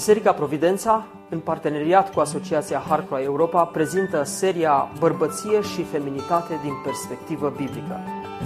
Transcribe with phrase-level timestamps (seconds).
[0.00, 7.52] Biserica Providența, în parteneriat cu Asociația Harcroa Europa, prezintă seria Bărbăție și feminitate din perspectivă
[7.56, 8.00] biblică.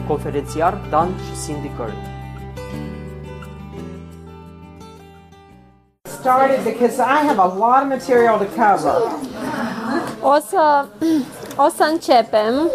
[0.09, 1.97] Conferențiar Dan și Cindy Curry.
[6.21, 8.95] started because I have a lot of material to cover.
[10.21, 10.87] O să,
[11.57, 12.71] o să începem.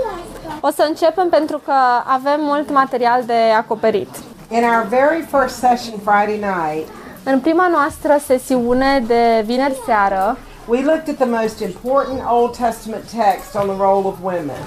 [0.61, 1.73] O să începem pentru că
[2.05, 4.09] avem mult material de acoperit.
[4.49, 6.87] In our very first session Friday night,
[7.31, 13.03] În prima noastră sesiune de vineri seară, we looked at the most important Old Testament
[13.03, 14.61] text on the role of women.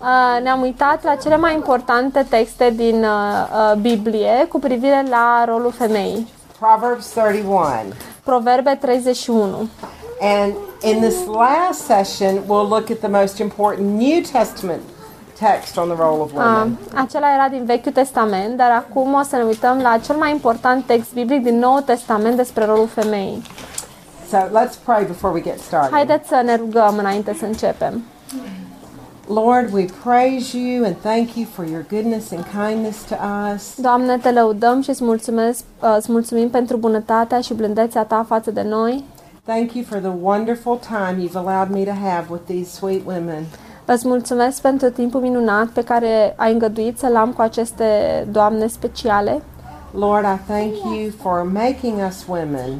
[0.00, 5.44] uh, ne-am uitat la cele mai importante texte din uh, uh, Biblie cu privire la
[5.46, 6.28] rolul femeii.
[6.58, 7.68] Proverbs 31.
[8.24, 9.68] Proverbe 31.
[10.20, 14.80] And in this last session, we'll look at the most important New Testament
[15.40, 16.78] text on the role of Uh, women.
[16.94, 20.84] acela era din Vechiul Testament, dar acum o să ne uităm la cel mai important
[20.84, 23.42] text biblic din Noul Testament despre rolul femeii.
[24.30, 25.90] So let's pray before we get started.
[25.92, 28.02] Haideți să ne rugăm înainte să începem.
[29.28, 33.14] Lord, we praise you and thank you for your goodness and kindness to
[33.54, 33.74] us.
[33.76, 38.50] Doamne, te lăudăm și îți, mulțumesc, uh, îți mulțumim pentru bunătatea și blândețea ta față
[38.50, 39.04] de noi.
[39.44, 43.42] Thank you for the wonderful time you've allowed me to have with these sweet women.
[43.90, 47.84] Îți mulțumesc pentru timpul minunat pe care ai îngăduit să-l am cu aceste
[48.30, 49.42] doamne speciale.
[49.92, 52.70] Lord, I thank you for making us women.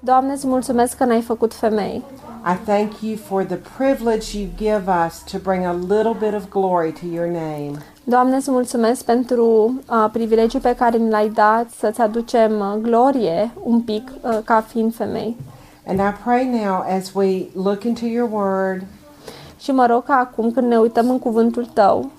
[0.00, 2.04] Doamne, îți mulțumesc că ne-ai făcut femei.
[2.52, 6.48] I thank you for the privilege you give us to bring a little bit of
[6.50, 7.70] glory to your name.
[8.04, 13.50] Doamne, îți mulțumesc pentru uh, privilegiul pe care ni l-ai dat să-ți aducem uh, glorie
[13.62, 15.36] un pic uh, ca fiind femei.
[15.86, 18.82] And I pray now as we look into your word
[19.58, 22.10] Și mă rog ca acum când ne uităm în cuvântul tău,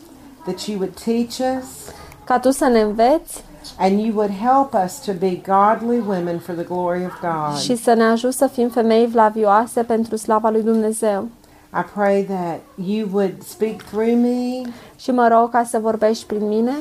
[0.46, 3.44] that you would teach us ca tu să ne înveți
[3.78, 7.58] and you would help us to be godly women for the glory of God.
[7.58, 11.28] și să ne ajut să fim femei vlavioase pentru slava lui Dumnezeu.
[11.74, 16.48] I pray that you would speak through me Și mă rog ca să vorbești prin
[16.48, 16.74] mine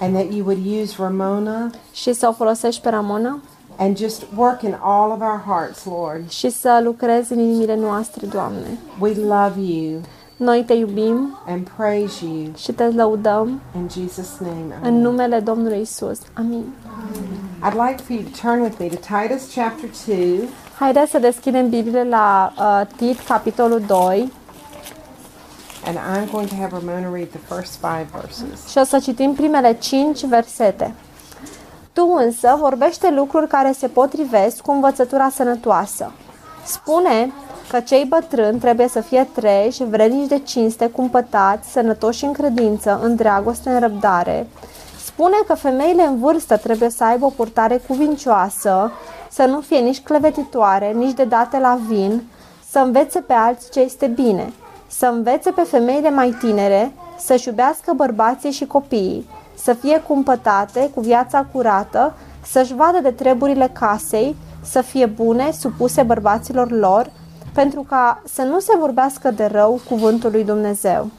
[0.00, 3.40] and that you would use Ramona și să o folosești pe Ramona
[3.82, 6.30] and just work in all of our hearts, Lord.
[6.30, 8.78] și să lucrezi în inimile noastre, Doamne.
[9.00, 10.00] We love you
[10.36, 14.78] Noi te iubim and praise you și te lăudăm in Jesus' name.
[14.82, 15.00] în Amen.
[15.00, 16.18] numele Domnului Isus.
[16.34, 16.64] Amin.
[17.68, 21.68] I'd like for you to turn with me to Titus chapter 2, Haideți să deschidem
[21.68, 24.32] Biblie la uh, Tit, capitolul 2
[25.86, 28.68] and I'm going to have Ramona read the first five verses.
[28.70, 30.94] și o să citim primele 5 versete.
[31.92, 36.12] Tu însă vorbește lucruri care se potrivesc cu învățătura sănătoasă.
[36.64, 37.32] Spune
[37.70, 43.16] că cei bătrâni trebuie să fie treji, vrednici de cinste, cumpătați, sănătoși în credință, în
[43.16, 44.46] dragoste, în răbdare.
[45.04, 48.90] Spune că femeile în vârstă trebuie să aibă o purtare cuvincioasă,
[49.30, 52.22] să nu fie nici clevetitoare, nici de date la vin,
[52.70, 54.52] să învețe pe alții ce este bine,
[54.86, 59.28] să învețe pe femeile mai tinere să-și iubească bărbații și copiii,
[59.62, 62.14] să fie cumpătate cu viața curată,
[62.46, 67.10] să-și vadă de treburile casei, să fie bune, supuse bărbaților lor,
[67.54, 71.10] pentru ca să nu se vorbească de rău cuvântul lui Dumnezeu.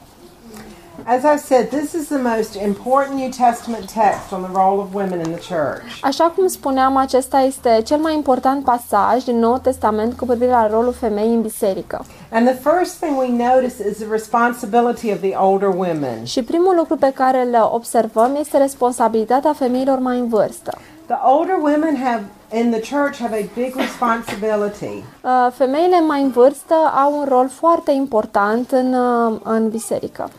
[1.05, 4.93] As I said, this is the most important New Testament text on the role of
[4.93, 5.99] women in the church.
[6.01, 10.67] Așa cum spuneam, acesta este cel mai important pasaj din Noul Testament cu privire la
[10.67, 12.05] rolul femeii în biserică.
[12.31, 16.23] And the first thing we notice is the responsibility of the older women.
[16.23, 20.77] Și primul lucru pe care îl observăm este responsabilitatea femeilor mai în vârstă.
[21.05, 22.23] The older women have
[22.59, 25.03] in the church have a big responsibility.
[25.21, 26.73] Uh, Femeile mai în vârstă
[27.03, 30.29] au un rol foarte important în, uh, în biserică.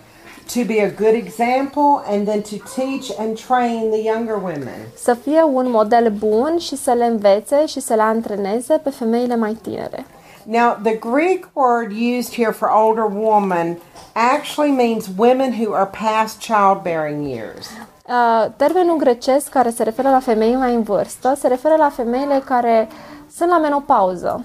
[0.53, 4.79] To be a good example and then to teach and train the younger women.
[4.97, 9.37] Să fie un model bun și să le învețe și să le antreneze pe femeile
[9.37, 10.07] mai tinere.
[10.47, 13.79] Now, the Greek word used here for older woman
[14.13, 17.71] actually means women who are past childbearing years.
[18.07, 22.43] Uh, Termenul grecesc care se referă la femei mai în vârstă se referă la femeile
[22.45, 22.89] care
[23.37, 24.45] sunt la menopauză.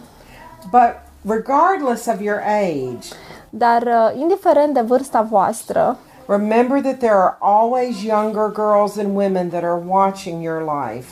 [0.72, 0.96] But
[1.26, 3.08] regardless of your age,
[3.50, 5.98] Dar uh, indiferent de vârsta voastră,
[6.28, 11.06] remember that there are always younger girls and women that are watching your life.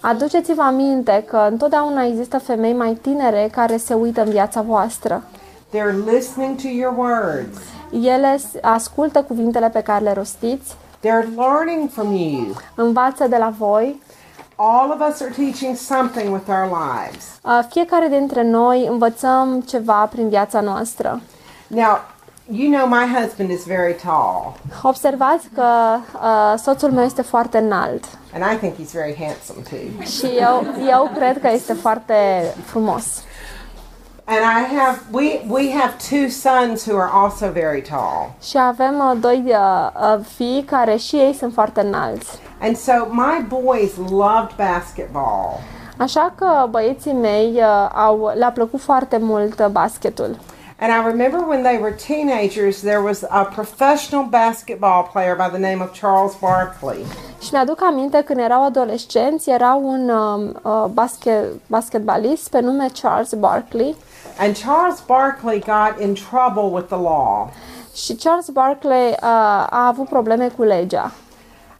[0.00, 5.22] aduceți-vă aminte că întotdeauna există femei mai tinere care se uită în viața voastră.
[5.74, 7.58] They're listening to your words.
[8.06, 10.74] Ele s- ascultă cuvintele pe care le rostiți,
[11.04, 12.46] They're learning from you.
[12.74, 14.02] învață de la voi.
[14.56, 17.24] All of us are teaching something with our lives.
[17.44, 21.20] Uh, Fiecare dintre noi învățăm ceva prin viața noastră.
[21.74, 22.00] Now,
[22.50, 25.64] you know my husband is very tall, Observați că
[26.14, 28.04] uh, soțul meu este foarte înalt
[28.34, 30.04] and I think he's very handsome too.
[30.06, 32.14] și eu, eu cred că este foarte
[32.64, 33.04] frumos.
[34.24, 38.30] And I have we we have two sons who are also very tall.
[38.42, 39.54] Și avem uh, doi uh,
[40.16, 42.38] uh, fii care și ei sunt foarte înalți.
[42.60, 45.58] And so my boys loved basketball.
[45.96, 50.36] Așa că băieții mei uh, au, le-a plăcut foarte mult uh, basketul.
[50.82, 55.58] And I remember when they were teenagers, there was a professional basketball player by the
[55.68, 57.04] name of Charles Barkley.
[57.42, 63.32] Și mi-aduc aminte când erau adolescenți, era un um, uh, basket, basketbalist pe nume Charles
[63.32, 63.96] Barkley
[64.38, 67.48] And Charles Barkley got in trouble with the law.
[67.94, 69.16] și Charles Barkley uh,
[69.70, 71.12] a avut probleme cu legea.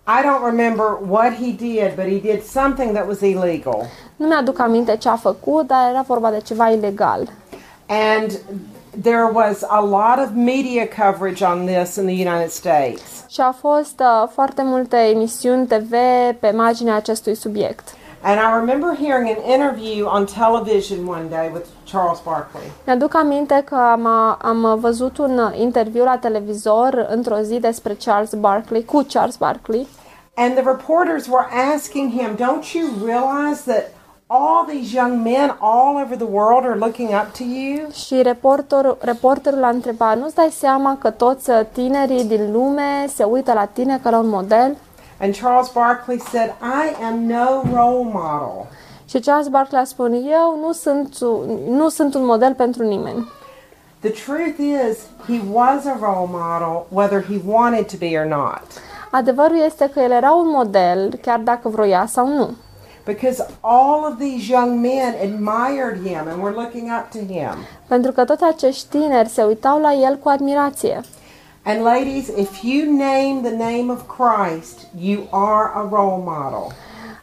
[0.06, 3.86] I don't remember what he did, but he did something that was illegal.
[4.16, 7.28] Nu mi-aduc aminte ce a făcut, dar era vorba de ceva ilegal.
[7.86, 8.38] And
[9.00, 13.24] there was a lot of media coverage on this in the United States.
[13.28, 15.94] Și a fost uh, foarte multe emisiuni TV
[16.40, 17.94] pe marginea acestui subiect.
[18.24, 22.62] And I remember hearing an interview on television one day with Charles Barkley.
[22.86, 24.06] Mi-aduc aminte că am,
[24.42, 29.86] am văzut un interviu la televizor într-o zi despre Charles Barkley, cu Charles Barkley.
[30.36, 33.90] And the reporters were asking him, Don't you realize that
[34.34, 37.90] all these young men all over the world are looking up to you?
[37.90, 43.24] Și reporter, reporterul a întrebat, nu-ți dai seama că toți uh, tinerii din lume se
[43.24, 44.76] uită la tine ca la un model?
[45.20, 48.66] And Charles Barkley said, I am no role model.
[49.08, 51.18] Și Charles Barkley a spus, eu nu sunt,
[51.68, 53.28] nu sunt un model pentru nimeni.
[54.00, 58.62] The truth is, he was a role model whether he wanted to be or not.
[59.10, 62.50] Adevărul este că el era un model, chiar dacă vroia sau nu.
[63.04, 67.54] Because all of these young men admired him and were looking up to him.
[67.86, 71.00] Pentru că toți acești tineri se uitau la el cu admirație.
[71.64, 76.74] And ladies, if you name the name of Christ, you are a role model.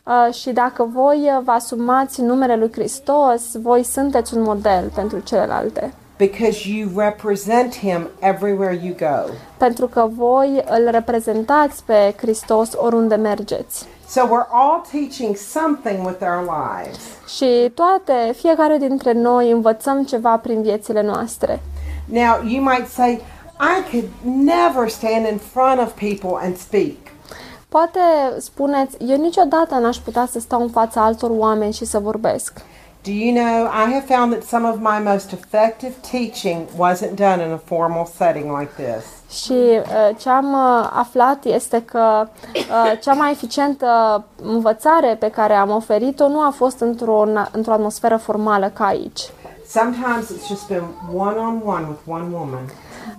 [0.04, 5.20] Uh, și dacă voi uh, vă asumați numele lui Hristos, voi sunteți un model pentru
[5.20, 5.94] celelalte.
[6.18, 9.34] Because you represent him everywhere you go.
[9.58, 13.88] Pentru că voi îl reprezentați pe Hristos oriunde mergeți.
[14.10, 17.00] So we're all teaching something with our lives.
[17.36, 21.62] Și toate, fiecare dintre noi învățăm ceva prin viețile noastre.
[22.06, 23.22] Now, you might say,
[23.60, 24.10] I could
[24.46, 26.96] never stand in front of people and speak.
[27.68, 28.00] Poate
[28.38, 32.54] spuneți, eu niciodată n-aș putea să stau în fața altor oameni și să vorbesc.
[33.10, 37.40] Do you know, I have found that some of my most effective teaching wasn't done
[37.46, 39.04] in a formal setting like this.
[39.44, 45.54] Și uh, ce am uh, aflat este că uh, cea mai eficientă învățare pe care
[45.54, 49.22] am oferit-o nu a fost într-o, într-o atmosferă formală ca aici.
[49.68, 50.84] Sometimes it's just been
[51.16, 52.64] one on one with one woman.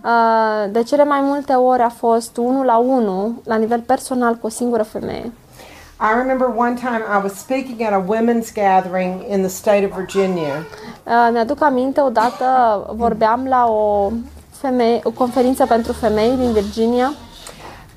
[0.04, 4.46] Uh, de cele mai multe ori a fost unul la unul, la nivel personal, cu
[4.46, 5.32] o singură femeie.
[6.02, 9.90] I remember one time I was speaking at a women's gathering in the state of
[9.92, 10.66] Virginia,
[11.04, 12.44] Uh, mi-aduc aminte, odată
[12.96, 14.10] vorbeam la o,
[14.60, 17.12] femeie, o conferință pentru femei din Virginia.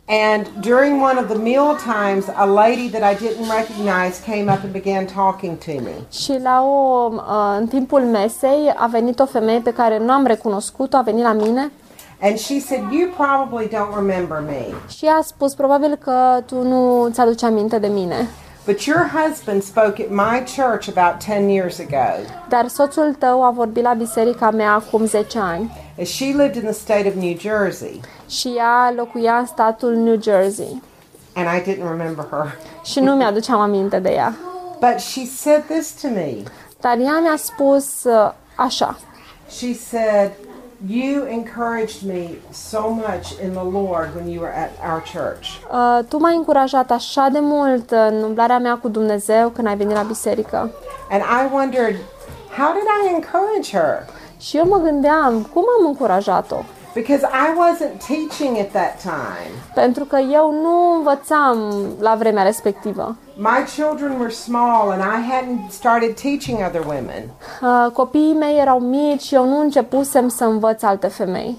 [0.08, 4.60] And during one of the meal times, a lady that I didn't recognize came up
[4.64, 5.92] and began talking to me.
[6.12, 10.26] și la o, uh, în timpul mesei a venit o femeie pe care nu am
[10.26, 11.72] recunoscut-o, a venit la mine
[12.26, 14.66] And she said, You probably don't remember me,
[14.98, 18.28] și a spus probabil că tu nu ți-aduci aminte de mine.
[18.66, 22.24] but your husband spoke at my church about 10 years ago.
[22.50, 25.72] Dar soțul tău a vorbit la biserica mea acum 10 ani
[26.02, 30.22] As she lived in the state of New Jersey, și ea locuia în statul New
[30.22, 30.82] Jersey
[31.36, 32.58] and I didn't remember her.
[32.84, 34.36] și nu mi-aduceam aminte de ea.
[34.80, 36.34] But she said this to me.
[36.82, 38.98] Dar ea mi-a spus uh, așa.
[39.58, 40.32] She said,
[40.88, 45.48] You encouraged me so much in the Lord when you were at our church.
[45.72, 49.96] Uh, tu m-ai încurajat așa de mult în umblarea mea cu Dumnezeu când ai venit
[49.96, 50.72] la biserică.
[51.10, 51.96] And I wondered,
[52.58, 54.06] How did I encourage her?
[54.40, 56.56] Și eu mă gândeam, cum am încurajat-o?
[56.94, 59.52] Because I wasn't teaching at that time.
[59.74, 63.16] Pentru că eu nu învățam la vremea respectivă.
[63.36, 67.30] My children were small and I hadn't started teaching other women.
[67.62, 71.58] Uh, copiii mei erau mici și eu nu începusem să învăț alte femei.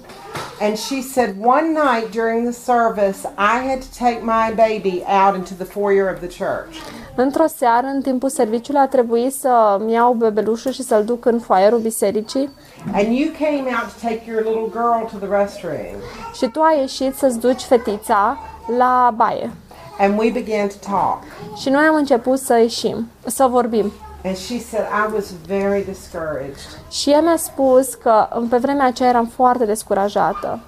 [0.61, 5.37] And she said one night during the service, I had to take my baby out
[5.37, 6.77] into the foyer of the church.
[7.17, 11.79] Într-o seară, în timpul serviciului, a trebuit să-mi iau bebelușul și să-l duc în foaierul
[11.79, 12.51] bisericii
[12.95, 15.95] And you came out to take your little girl to the restroom.
[16.35, 18.39] și tu ai ieșit să-ți duci fetița
[18.79, 19.51] la baie.
[19.99, 21.23] And we began to talk.
[21.57, 23.93] Și noi am început să ieșim, să vorbim.
[24.25, 26.79] And she said, I was very discouraged.
[26.91, 30.61] Și ea mi-a spus că pe vremea aceea eram foarte descurajată.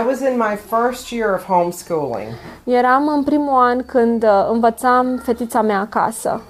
[0.00, 2.32] I was in my first year of homeschooling,
[2.64, 6.40] Eram în primul an când uh, învățam fetița mea acasă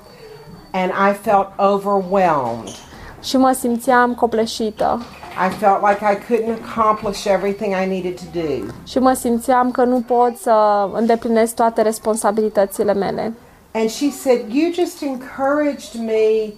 [0.73, 2.75] and I felt overwhelmed.
[3.23, 5.01] Și mă simțeam copleșită
[5.49, 8.73] I felt like I couldn't accomplish everything I needed to do.
[8.87, 13.33] și mă simțeam că nu pot să îndeplinesc toate responsabilitățile mele.
[13.75, 16.53] And she said, You just encouraged me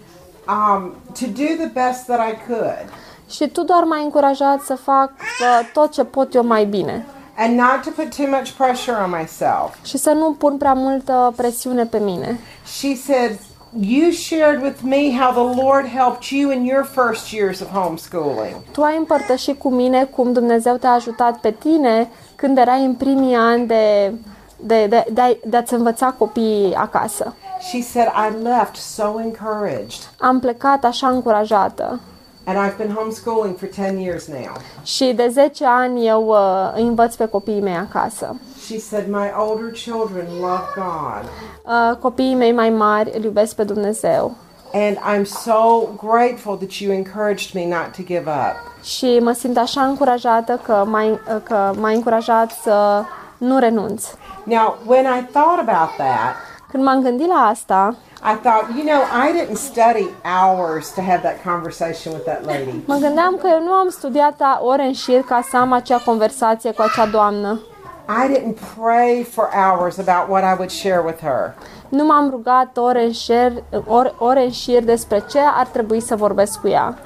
[0.49, 2.89] um, to do the best that I could
[3.31, 7.07] Și tu doar m-ai încurajat să fac uh, tot ce pot eu mai bine
[7.37, 9.85] and not to put too much pressure on myself.
[9.85, 12.39] și să nu pun prea multă presiune pe mine.
[12.79, 13.39] She said,
[13.81, 18.55] You shared with me how the Lord helped you in your first years of homeschooling.
[18.73, 23.35] Tu ai împărtășit cu mine cum Dumnezeu te-a ajutat pe tine când erai în primii
[23.35, 24.13] ani de,
[24.57, 27.35] de, de, de, a- de a-ți învăța copiii acasă.
[27.69, 30.09] She said, I left so encouraged.
[30.21, 32.01] Am plecat așa încurajată
[32.47, 34.57] And I've been homeschooling for 10 years now.
[34.83, 38.37] și de 10 ani eu uh, îi învăț pe copiii mei acasă.
[38.67, 41.25] She said, My older children love God.
[41.65, 44.35] Uh, copiii mei mai mari îl iubesc pe Dumnezeu
[44.73, 48.83] And I'm so grateful that you encouraged me not to give up.
[48.85, 53.03] și mă simt așa încurajată că m-ai, uh, că m-ai încurajat să
[53.39, 54.05] nu renunț.
[54.45, 56.35] Now, when I thought about that,
[56.71, 57.95] Când m-am gândit la asta,
[58.33, 60.07] I thought, you know, I didn't study
[60.41, 62.75] hours to have that conversation with that lady.
[62.87, 65.99] mă gândeam că eu nu am studiat a- ore în șir ca să am acea
[66.05, 67.61] conversație cu acea doamnă.
[68.09, 71.55] I didn't pray for hours about what I would share with her.
[71.89, 73.53] Nu m-am rugat ore în, șir,
[73.87, 76.99] ore, ore în șir despre ce ar trebui să vorbesc cu ea.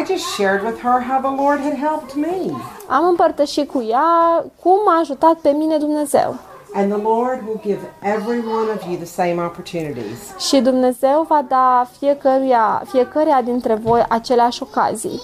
[0.00, 2.52] I just shared with her how the Lord had helped me.
[2.88, 6.36] Am împărtășit cu ea cum m-a ajutat pe mine Dumnezeu.
[6.74, 10.36] And the Lord will give every one of you the same opportunities.
[10.48, 15.20] Și Dumnezeu va da fiecăruia, fiecăruia dintre voi aceleași ocazii.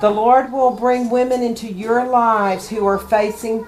[0.00, 3.66] The Lord will bring women into your lives who are facing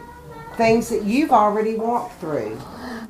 [0.57, 2.53] things that you've already walked through.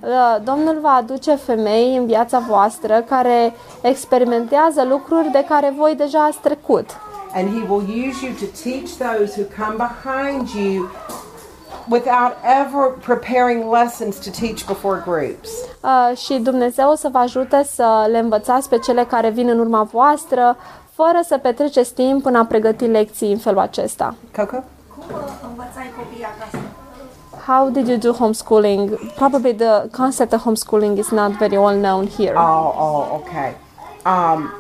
[0.01, 6.25] Uh, Domnul va aduce femei în viața voastră care experimentează lucruri de care voi deja
[6.25, 6.91] ați trecut.
[7.35, 10.89] And He will use you to teach those who come behind you
[11.89, 15.51] without ever preparing lessons to teach before groups.
[15.81, 19.59] Uh, și Dumnezeu o să vă ajute să le învățați pe cele care vin în
[19.59, 20.57] urma voastră,
[20.93, 24.15] fără să petreceți timp în a pregăti lecții în felul acesta.
[24.37, 24.65] Coco?
[25.49, 26.66] învățai copiii acasă?
[27.47, 29.15] How did you do homeschooling?
[29.15, 32.35] Probably the concept of homeschooling is not very well known here.
[32.37, 33.55] Oh, oh, okay.
[34.05, 34.51] Um,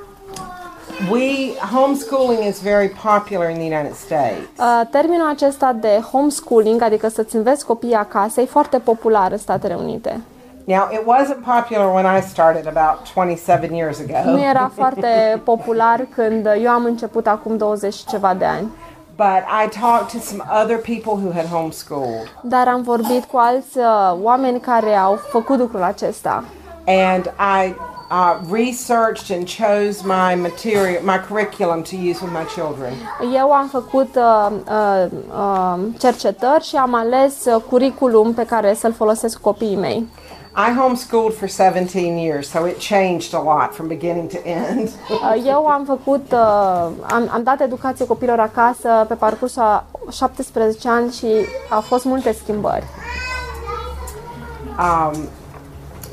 [1.11, 4.59] we homeschooling is very popular in the United States.
[4.59, 9.75] Uh, termenul acesta de homeschooling, adică să-ți înveți copiii acasă, e foarte popular în Statele
[9.75, 10.21] Unite.
[10.65, 16.07] Now, it wasn't popular when I started about 27 years Nu ago, era foarte popular
[16.15, 18.69] când eu am început acum 20 și ceva de ani.
[19.17, 23.79] But I talked to some other people who had homeschooled, Dar am vorbit cu alți
[23.79, 23.85] uh,
[24.23, 26.45] oameni care au făcut lucrul acesta.
[26.87, 27.25] and
[27.61, 27.75] I
[28.11, 32.93] uh, researched and chose my material, my curriculum to use with my children.
[33.35, 35.07] Eu am făcut uh, uh,
[35.37, 40.09] uh, cercetări și am ales uh, curriculum pe care să-l folosesc copiii mei.
[40.59, 44.89] I homeschooled for 17 years, so it changed a lot from beginning to end.
[45.11, 46.39] Uh, eu am făcut, uh,
[47.11, 51.27] am, am dat educație copilor acasă pe parcursul a 17 ani și
[51.71, 52.85] au fost multe schimbări.
[54.79, 55.29] Um,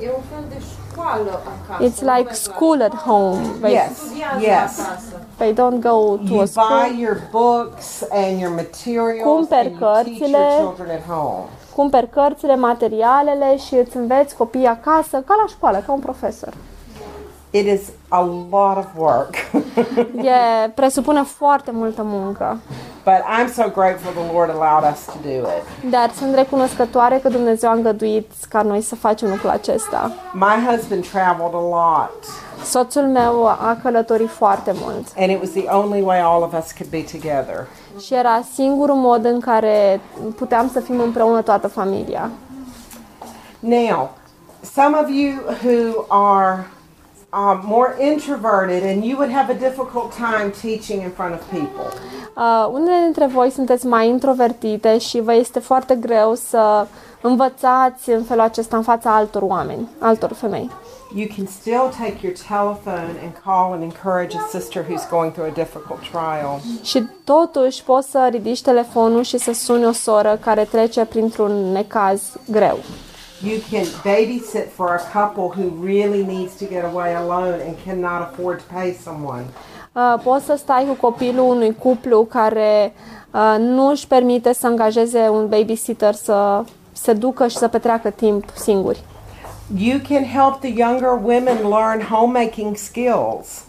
[0.02, 0.56] E un fel de
[0.92, 1.84] școală acasă.
[1.90, 3.42] It's like school at home.
[3.62, 3.92] They, yes,
[4.40, 4.82] yes.
[5.38, 6.68] they don't go to You a school.
[6.70, 10.48] buy your books and your materials Cumperi and you teach your cărțile.
[10.60, 11.46] children at home.
[11.76, 16.54] Cumperi cărțile, materialele și îți înveți copiii acasă ca la școală, ca un profesor.
[17.56, 19.36] It is a lot of work,
[20.66, 22.60] E, presupune foarte multă muncă,
[23.04, 25.90] but I'm so grateful the Lord allowed us to do it.
[25.92, 30.12] dar sunt recunoscătoare că Dumnezeu a îngăduit ca noi să facem lucrul acesta.
[30.34, 32.14] My husband traveled a lot,
[32.64, 36.72] Soțul meu a călătorit foarte mult and it was the only way all of us
[36.72, 37.68] could be together.
[38.06, 40.00] și era singurul mod în care
[40.36, 42.30] puteam să fim împreună toată familia.
[43.60, 44.10] Now,
[44.74, 45.34] some of you
[45.64, 46.68] who are
[47.34, 51.86] um, more introverted and you would have a difficult time teaching in front of people.
[52.36, 56.88] Uh, unele dintre voi sunteți mai introvertite și vă este foarte greu să
[57.22, 60.70] învățați în felul acesta în fața altor oameni, altor femei.
[61.16, 65.52] You can still take your telephone and call and encourage a sister who's going through
[65.52, 66.60] a difficult trial.
[66.82, 72.22] Și totuși poți să ridici telefonul și să suni o soră care trece printr-un necaz
[72.52, 72.78] greu.
[73.44, 78.22] You can babysit for a couple who really needs to get away alone and cannot
[78.22, 79.44] afford to pay someone.
[79.92, 82.94] Uh, poți să stai cu copilul unui cuplu care
[83.32, 88.44] uh, nu își permite să angajeze un babysitter să se ducă și să petreacă timp
[88.56, 89.04] singuri.
[89.78, 93.64] You can help the younger women learn homemaking skills.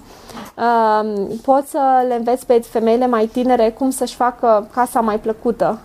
[0.56, 5.78] Uh, poți să le înveți pe femeile mai tinere cum să-și facă casa mai plăcută,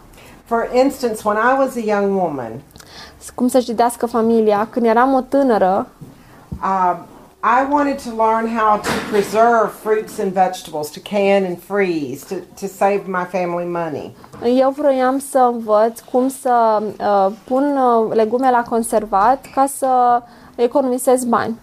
[0.50, 2.64] For instance, when I was a young woman,
[3.36, 4.68] cum să-și zidească familia.
[4.70, 5.88] Când eram o tânără,
[6.64, 6.98] um,
[7.42, 12.36] I wanted to learn how to preserve fruits and vegetables, to can and freeze, to,
[12.60, 14.16] to save my family money.
[14.58, 20.22] eu vroiam să învăț cum să uh, pun uh, legume la conservat ca să
[20.56, 21.60] economisesc bani.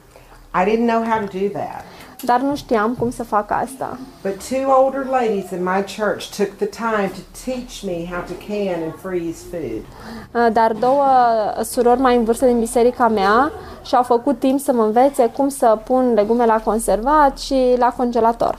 [0.54, 1.84] I didn't know how to do that.
[2.22, 3.98] Dar nu știam cum să fac asta.
[4.22, 8.32] But two older ladies in my church took the time to teach me how to
[8.48, 9.82] can and freeze food.
[10.32, 11.04] Uh, Dar două
[11.62, 13.52] surori mai în vârstă din biserica mea
[13.84, 18.58] și-au făcut timp să mă învețe cum să pun legume la conservat și la congelator.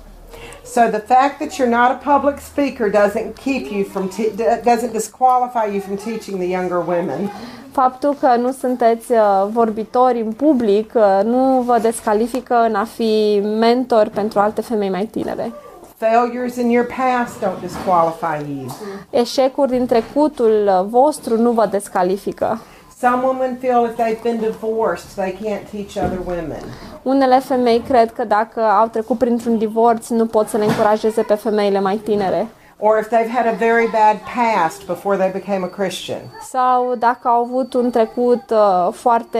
[0.74, 4.62] So the fact that you're not a public speaker doesn't keep you from te- d-
[4.72, 7.32] doesn't disqualify you from teaching the younger women.
[7.72, 13.42] Faptul că nu sunteți uh, vorbitori în public uh, nu vă descalifică în a fi
[13.60, 15.52] mentor pentru alte femei mai tinere.
[15.98, 18.66] Failures in your past don't disqualify you.
[19.10, 22.62] Eșecuri din trecutul uh, vostru nu vă descalifică.
[23.00, 26.63] Some women feel if they've been divorced, they can't teach other women.
[27.04, 31.34] Unele femei cred că dacă au trecut printr-un divorț nu pot să le încurajeze pe
[31.34, 32.48] femeile mai tinere.
[32.80, 36.20] Or if they've had a very bad past before they became a Christian.
[36.50, 39.39] Sau dacă au avut un trecut uh, foarte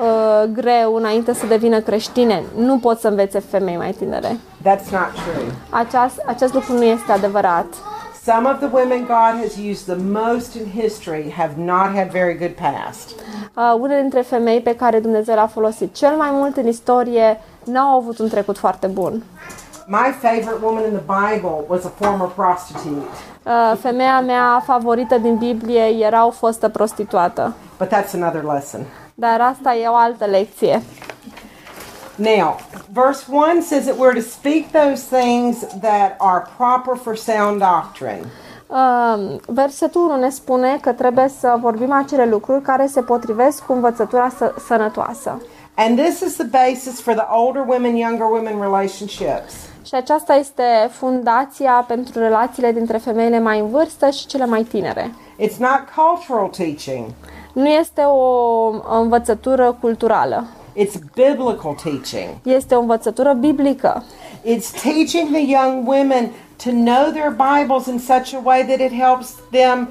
[0.00, 4.28] uh, greu înainte să devină creștine, nu pot să învețe femei mai tinere.
[4.60, 5.52] That's not true.
[5.70, 7.66] Aceast, acest lucru nu este adevărat.
[8.24, 12.34] Some of the women God has used the most in history have not had very
[12.34, 13.10] good past.
[13.54, 17.98] Uh, unele dintre femei pe care Dumnezeu le-a folosit cel mai mult în istorie n-au
[17.98, 19.22] avut un trecut foarte bun.
[19.86, 23.06] My favorite woman in the Bible was a former prostitute,
[23.44, 27.54] Uh, femeia mea favorită din Biblie era o fostă prostituată.
[27.78, 28.80] but that's another lesson.
[29.14, 30.82] Dar asta e o altă lecție.
[32.16, 32.56] Now,
[32.92, 38.24] verse 1 says that we're to speak those things that are proper for sound doctrine.
[38.66, 43.72] Uh, versetul 1 ne spune că trebuie să vorbim acele lucruri care se potrivesc cu
[43.72, 45.40] învățătura să- sănătoasă.
[45.74, 49.52] And this is the basis for the older women, younger women relationships.
[49.86, 55.10] Și aceasta este fundația pentru relațiile dintre femeile mai în vârstă și cele mai tinere.
[55.40, 57.04] It's not cultural teaching,
[57.52, 58.70] Nu este o
[59.00, 62.28] învățătură culturală, it's biblical teaching.
[62.42, 64.04] este o învățătură biblică.
[64.44, 66.30] It's teaching the young women
[66.64, 69.88] to know their Bibles in such a way that it helps them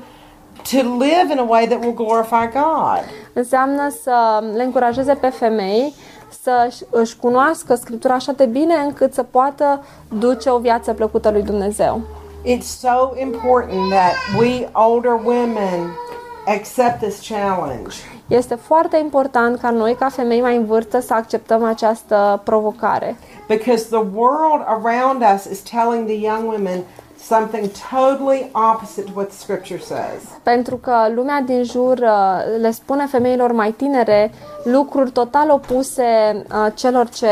[0.71, 3.03] to live in a way that will glorify God.
[3.33, 5.93] Înseamnă să le încurajeze pe femei
[6.41, 11.43] să își cunoască Scriptura așa de bine încât să poată duce o viață plăcută lui
[11.43, 12.01] Dumnezeu.
[12.45, 15.95] It's so important that we older women
[16.45, 17.95] accept this challenge.
[18.31, 23.15] Este foarte important ca noi, ca femei mai în vârstă, să acceptăm această provocare.
[23.47, 26.83] Because the world around us is telling the young women
[27.23, 30.21] something totally opposite to what the scripture says.
[30.43, 34.31] Pentru că lumea din jur uh, le spune femeilor mai tinere
[34.63, 36.03] lucruri total opuse
[36.51, 37.27] uh, celor ce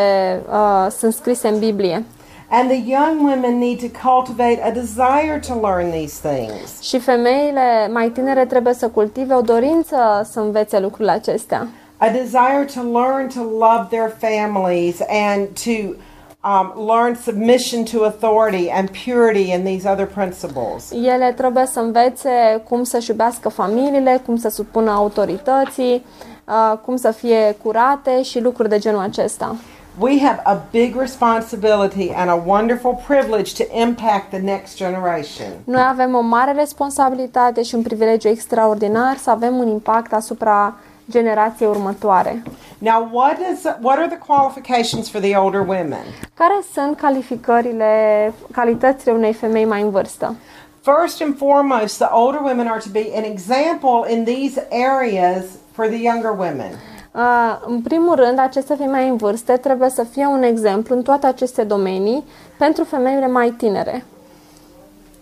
[0.49, 2.03] uh, sunt scrise în Biblie.
[2.51, 6.81] And the young women need to cultivate a desire to learn these things.
[6.81, 11.67] Și femeile mai tinere trebuie să cultive o dorință să învețe lucrurile acestea.
[11.97, 15.95] A desire to learn to love their families and to
[16.43, 20.91] um, learn submission to authority and purity and these other principles.
[20.91, 26.05] Ele trebuie să învețe cum să-și iubească familiile, cum să supună autorității,
[26.47, 29.55] uh, cum să fie curate și lucruri de genul acesta.
[29.99, 35.47] We have a big responsibility and a wonderful privilege to impact the next generation.
[35.63, 40.75] Noi avem o mare responsabilitate și un privilegiu extraordinar să avem un impact asupra
[41.09, 42.43] generației următoare.
[42.77, 46.03] Now, what is what are the qualifications for the older women?
[46.33, 50.35] Care sunt calificările, calitățile unei femei mai în vârstă?
[50.81, 55.87] First and foremost, the older women are to be an example in these areas for
[55.87, 56.71] the younger women.
[57.11, 61.01] Uh, în primul rând, aceste femei mai în vârstă trebuie să fie un exemplu în
[61.01, 62.23] toate aceste domenii
[62.57, 64.05] pentru femeile mai tinere.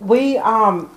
[0.06, 0.88] We um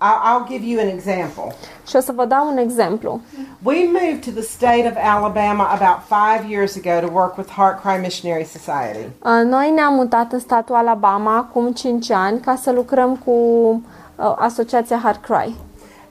[0.00, 1.54] I'll, I'll give you an example.
[1.86, 3.20] Și o să vă dau un exemplu.
[3.62, 7.80] We moved to the state of Alabama about five years ago to work with Heart
[7.82, 9.08] Cry Missionary Society.
[9.22, 14.34] Uh, Noi ne-am mutat în statul Alabama acum 5 ani ca să lucrăm cu uh,
[14.36, 15.54] Asociația Heart Cry.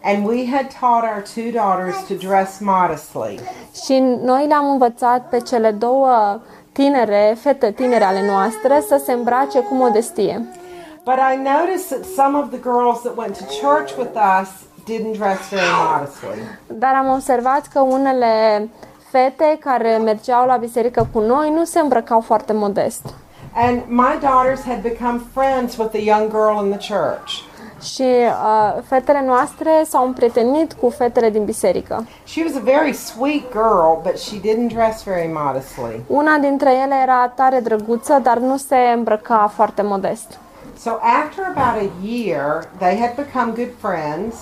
[0.06, 3.39] And we had taught our two daughters to dress modestly.
[3.86, 9.60] Și noi le-am învățat pe cele două tinere, fete tinere ale noastre, să se îmbrace
[9.60, 10.46] cu modestie.
[11.04, 14.12] But I noticed that some of the girls that went to church with
[14.42, 14.50] us
[14.86, 16.38] didn't dress very modestly.
[16.68, 18.70] Dar am observat că unele
[19.12, 23.13] fete care mergeau la biserică cu noi nu se îmbrăcau foarte modest.
[23.56, 27.32] And my daughters had become friends with the young girl in the church.
[27.84, 32.06] Și uh, fetele noastre s-au împrietenit cu fetele din biserică.
[32.24, 36.02] She was a very sweet girl, but she didn't dress very modestly.
[36.08, 40.39] Una dintre ele era tare drăguță, dar nu se îmbrăca foarte modest.
[40.78, 40.89] So
[41.24, 44.36] after about a year, they had become good friends.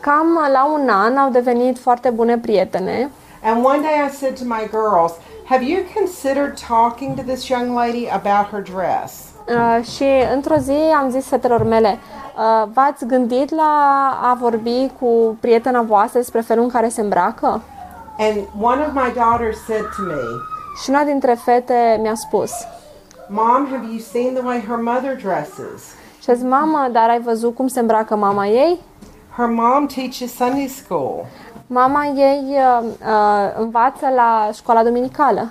[0.00, 3.10] Cam la un an au devenit foarte bune prietene
[3.42, 5.12] And one day I said to my girls,
[5.46, 9.29] Have you considered talking to this young lady about her dress?
[9.50, 11.98] Uh, și într-o zi am zis fetelor mele,
[12.36, 13.72] uh, v-ați gândit la
[14.22, 17.62] a vorbi cu prietena voastră despre felul în care se îmbracă?
[18.18, 20.20] And one of my daughters said to me,
[20.82, 22.50] Și una dintre fete mi-a spus,
[23.28, 25.82] Mom, have you seen the way her mother dresses?
[26.22, 28.80] și a zis, mamă, dar ai văzut cum se îmbracă mama ei?
[29.36, 31.24] Her mom teaches Sunday school,
[31.66, 35.48] Mama ei uh, uh, învață la școala duminicală,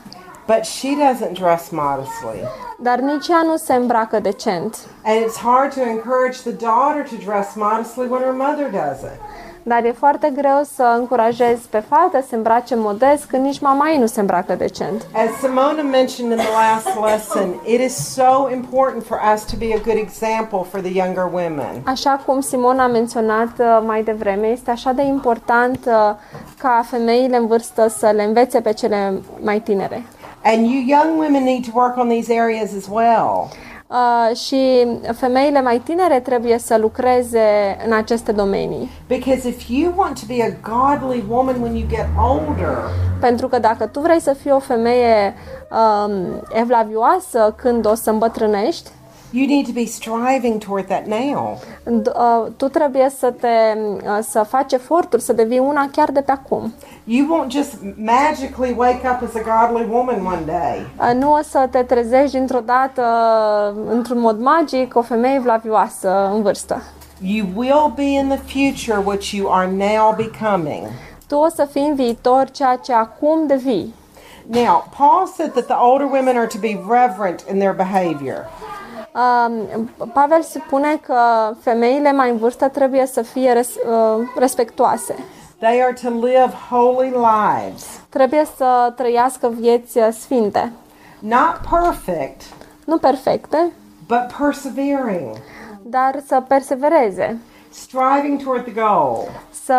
[0.47, 2.39] but she doesn't dress modestly.
[2.81, 4.77] Dar nici ea nu se îmbracă decent.
[5.03, 9.19] And it's hard to encourage the daughter to dress modestly when her mother doesn't.
[9.63, 13.89] Dar e foarte greu să încurajezi pe fată să se îmbrace modest când nici mama
[13.89, 15.05] ei nu se îmbracă decent.
[15.13, 19.73] As Simona mentioned in the last lesson, it is so important for us to be
[19.73, 21.81] a good example for the younger women.
[21.83, 25.93] Așa cum Simona a menționat uh, mai devreme, este așa de important uh,
[26.57, 30.03] ca femeile în vârstă să le învețe pe cele mai tinere.
[30.43, 33.49] And you young women need to work on these areas as well.
[33.87, 38.89] Uh, și femeile mai tinere trebuie să lucreze în aceste domenii.
[39.07, 42.77] Because if you want to be a godly woman when you get older,
[43.19, 45.33] Pentru că dacă tu vrei să fii o femeie
[45.71, 46.11] um,
[46.53, 48.89] evlavioasă când o să îmbătrânești,
[49.31, 51.57] you need to be striving toward that now.
[51.85, 56.31] uh, tu trebuie să te uh, să faci eforturi să devii una chiar de pe
[56.31, 56.73] acum.
[57.03, 60.85] You won't just magically wake up as a godly woman one day.
[60.99, 63.03] Uh, Nu o să te trezești dintr-o dată
[63.89, 66.81] într-un mod magic o femeie evlavioasă în vârstă.
[67.21, 70.87] You will be in the future what you are now becoming.
[71.27, 73.93] Tu o să fii în viitor ceea ce acum devii.
[74.47, 78.49] Now, Paul said that the older women are to be reverent in their behavior.
[79.19, 81.15] Um, Pavel spune că
[81.61, 85.15] femeile mai în vârstă trebuie să fie res, uh, respectoase.
[85.59, 90.71] They are to live holy lives, Trebuie să trăiască vieți uh, sfinte.
[91.19, 92.41] not perfect,
[92.85, 93.71] Nu perfecte,
[94.07, 95.35] but persevering,
[95.81, 97.39] dar să persevereze.
[97.69, 99.17] striving toward the goal.
[99.63, 99.75] Să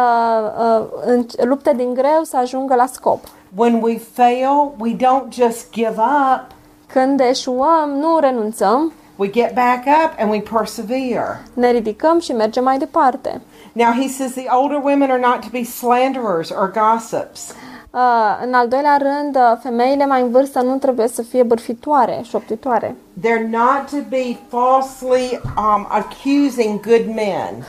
[0.59, 3.19] uh, în, lupte din greu să ajungă la scop.
[3.57, 6.47] When we fail, we don't just give up,
[6.93, 11.41] Când eșuăm, nu renunțăm, we get back up and we persevere.
[11.55, 13.41] ne ridicăm și mergem mai departe.
[13.73, 17.55] Now, he says the older women are not to be slanderers or gossips.
[17.93, 18.01] Uh,
[18.47, 22.97] în al doilea rând, uh, femeile mai în vârstă nu trebuie să fie bârfitoare, șoptitoare.
[23.21, 27.65] They're not to be falsely um, accusing good men.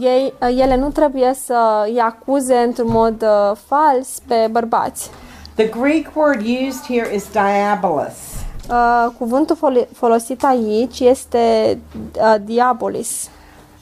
[0.00, 5.10] Ei, uh, ele nu trebuie să îi acuze într-un mod uh, fals pe bărbați.
[5.54, 8.35] The Greek word used here is diabolos.
[8.70, 11.78] Uh, cuvântul fol- folosit aici este
[12.20, 13.28] uh, diabolis.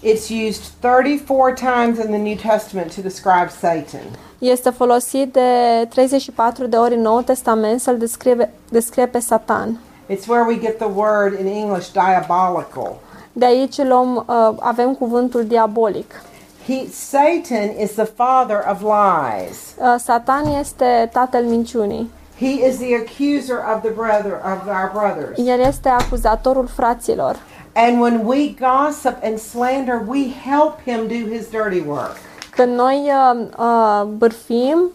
[0.02, 4.02] It's used 34 times in the New Testament to describe Satan.
[4.38, 5.48] Este folosit de
[5.88, 9.80] 34 de ori în Noul Testament să-l descrie, descrie pe Satan.
[10.10, 12.96] It's where we get the word in English diabolical.
[13.32, 16.22] De aici luăm, uh, avem cuvântul diabolic.
[16.66, 19.58] He, Satan is the father of lies.
[19.78, 22.10] Uh, Satan este tatăl minciunii.
[22.38, 25.38] He is the accuser of the brother of our brothers.
[25.48, 27.36] El este acuzatorul fraților.
[27.74, 32.16] And when we gossip and slander, we help him do his dirty work.
[32.50, 34.90] Când noi uh, uh, bârfim,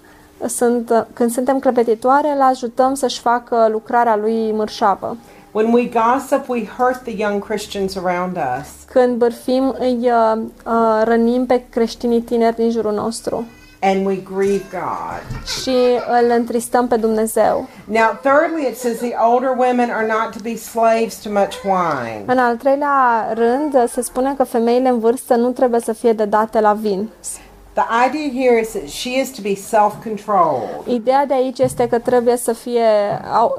[0.48, 5.18] sunt, uh, când suntem clăpetitoare, îl ajutăm să-și facă lucrarea lui mărșavă.
[5.52, 8.68] When we gossip, we hurt the young Christians around us.
[8.92, 13.46] Când bârfim, îi uh, uh, rănim pe creștinii tineri din jurul nostru
[13.82, 15.46] And we grieve God.
[15.62, 15.76] și
[16.22, 17.68] îl întristăm pe Dumnezeu.
[17.86, 22.24] Now, thirdly, it says the older women are not to be slaves to much wine.
[22.26, 26.60] În al treilea rând, se spune că femeile în vârstă nu trebuie să fie dedate
[26.60, 27.10] la vin.
[27.80, 30.88] The idea here is that she is to be self controlled.
[30.88, 32.84] Ideea de aici este că trebuie să fie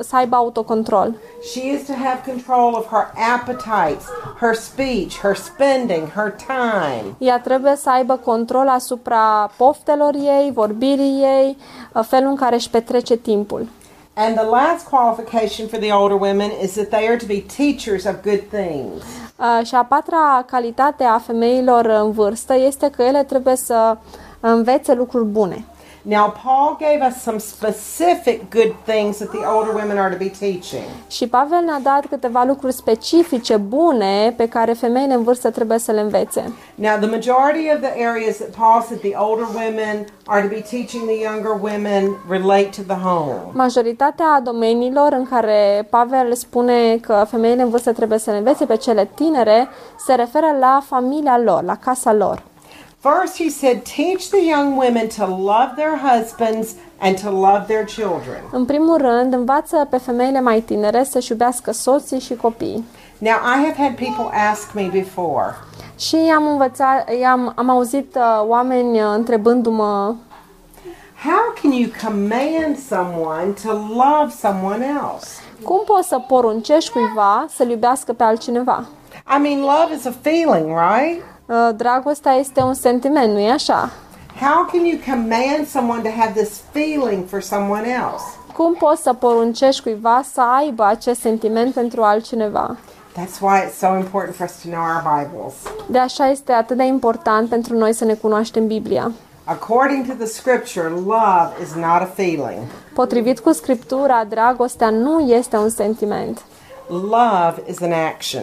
[0.01, 1.15] să aibă autocontrol.
[1.53, 4.05] She is to have control of her appetites,
[4.41, 7.15] her speech, her spending, her time.
[7.19, 11.57] Ea trebuie să aibă control asupra poftelor ei, vorbirii ei,
[12.03, 13.69] felul în care își petrece timpul.
[14.15, 18.05] And the last qualification for the older women is that they are to be teachers
[18.05, 19.03] of good things.
[19.41, 23.97] Uh, Și a patra calitate a femeilor în vârstă este că ele trebuie să
[24.41, 25.65] învețe lucruri bune.
[26.03, 30.31] Now, Paul gave us some specific good things that the older women are to be
[30.39, 30.85] teaching.
[31.09, 35.93] Și Pavel ne-a dat câteva lucruri specifice, bune, pe care femeile în vârstă trebuie să
[35.93, 36.53] le învețe.
[36.75, 40.61] Now, the majority of the areas that Paul said the older women are to be
[40.71, 43.35] teaching the younger women relate to the home.
[43.53, 48.77] Majoritatea domeniilor în care Pavel spune că femeile în vârstă trebuie să le învețe pe
[48.77, 49.69] cele tinere
[50.07, 52.43] se referă la familia lor, la casa lor.
[53.03, 57.85] First, he said, teach the young women to love their husbands and to love their
[57.85, 58.43] children.
[58.53, 62.85] În primul rând, învață pe femeile mai tinere să-și iubească soții și copiii.
[63.19, 65.55] Now, I have had people ask me before,
[65.99, 70.15] Și am învățat, am, am auzit uh, oameni uh, întrebându-mă
[71.25, 75.27] how can you command someone to love someone else?
[75.63, 78.85] cum poți să poruncești cuiva să-l iubească pe altcineva?
[79.37, 81.23] I mean, love is a feeling, right?
[81.51, 83.91] Uh, Dragostea este un sentiment, nu-i așa?
[84.41, 88.25] How can you command someone to have this feeling for someone else?
[88.57, 92.77] Cum poți să poruncești cuiva să aibă acest sentiment pentru altcineva?
[93.17, 95.55] That's why it's so important for us to know our Bibles.
[95.87, 99.13] De așa este atât de important pentru noi să ne cunoaștem Biblia.
[99.45, 102.61] According to the scripture, love is not a feeling.
[102.95, 106.43] Potrivit cu Scriptura, dragostea nu este un sentiment.
[106.89, 108.43] Love is an action.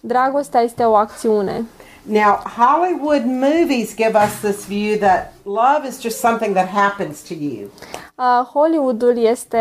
[0.00, 1.64] Dragostea este o acțiune.
[2.10, 7.34] Now, Hollywood movies give us this view that love is just something that happens to
[7.34, 7.68] you.
[8.14, 9.58] Uh, Hollywoodul este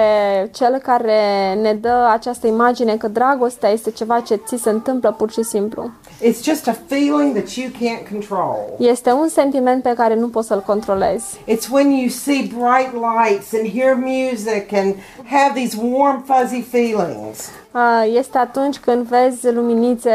[0.54, 5.32] cel care ne dă această imagine că dragostea este ceva ce ți se întâmplă pur
[5.32, 5.90] și simplu.
[6.22, 8.58] It's just a feeling that you can't control.
[8.78, 11.38] Este un sentiment pe care nu poți să-l controlezi.
[11.48, 17.50] It's when you see bright lights and hear music and have these warm, fuzzy feelings.
[17.74, 20.12] Uh, Este atunci când vezi luminițe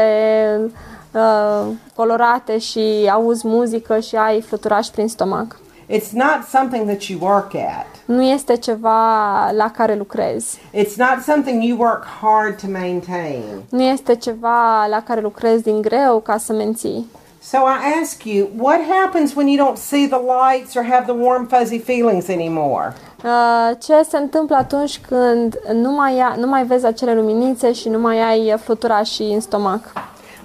[1.13, 5.59] uh, colorate și auzi muzică și ai fluturași prin stomac.
[5.89, 7.85] It's not something that you work at.
[8.05, 10.59] Nu este ceva la care lucrezi.
[10.73, 13.43] It's not something you work hard to maintain.
[13.69, 17.05] Nu este ceva la care lucrezi din greu ca să menții.
[17.41, 21.21] So I ask you, what happens when you don't see the lights or have the
[21.21, 22.93] warm, fuzzy feelings anymore?
[23.23, 27.89] Uh, Ce se întâmplă atunci când nu mai, ia, nu mai vezi acele luminițe și
[27.89, 29.79] nu mai ai fluturași în stomac?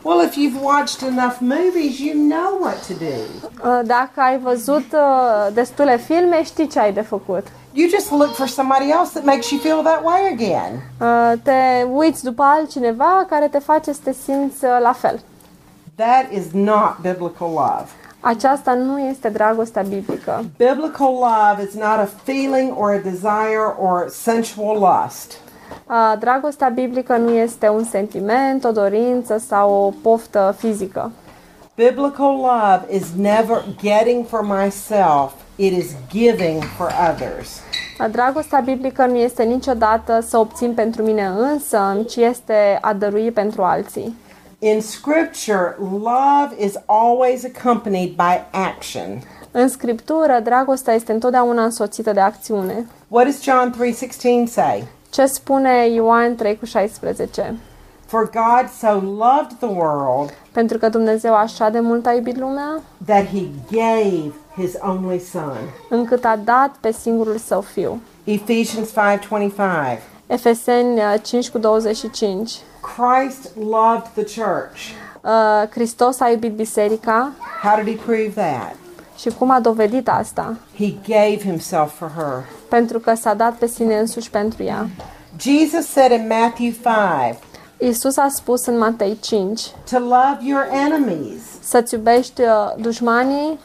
[0.02, 3.48] Well, if you've watched enough movies, you know what to do.
[3.68, 7.46] Uh, Dacă ai văzut uh, destule filme, știi ce ai de făcut.
[7.72, 10.82] You just look for somebody else that makes you feel that way again.
[11.00, 15.20] Uh, Te uiți după altcineva care te face să te simți uh, la fel.
[15.94, 17.86] That is not biblical love.
[18.20, 20.44] Aceasta nu este dragostea biblică.
[20.56, 25.38] Biblical love is not a feeling or a desire or sensual lust.
[25.86, 31.10] Uh, Dragostea biblică nu este un sentiment, o dorință sau o poftă fizică.
[31.74, 37.60] Biblical love is never getting for myself, it is giving for others.
[38.00, 43.30] Uh, Dragostea biblică nu este niciodată să obțin pentru mine însă, ci este a dărui
[43.30, 44.16] pentru alții.
[44.60, 49.22] In scripture, love is always accompanied by action.
[49.50, 52.86] În scriptură, dragostea este întotdeauna însoțită de acțiune.
[53.08, 54.84] What does John 3:16 say?
[55.10, 57.56] Ce spune Ioan 3 cu 16?
[58.06, 62.82] For God so loved the world Pentru că Dumnezeu așa de mult a iubit lumea,
[63.06, 65.56] that he gave his only son.
[65.88, 68.00] încât a dat pe singurul său fiu.
[68.24, 69.98] Ephesians 5:25.
[70.26, 72.52] Efeseni uh, 5 cu 25.
[72.80, 74.78] Christ loved the church.
[75.20, 77.30] Uh, Hristos a iubit biserica
[77.62, 78.74] How did he prove that?
[79.18, 80.56] Și cum a dovedit asta?
[80.78, 82.44] He gave himself for her.
[82.68, 84.86] Pentru că s-a dat pe sine însuși pentru ea.
[85.40, 87.38] Jesus said in Matthew 5
[87.90, 91.42] Isus a spus în Matei 5 to love your enemies.
[91.60, 92.48] să-ți iubești uh,
[92.80, 93.58] dușmanii.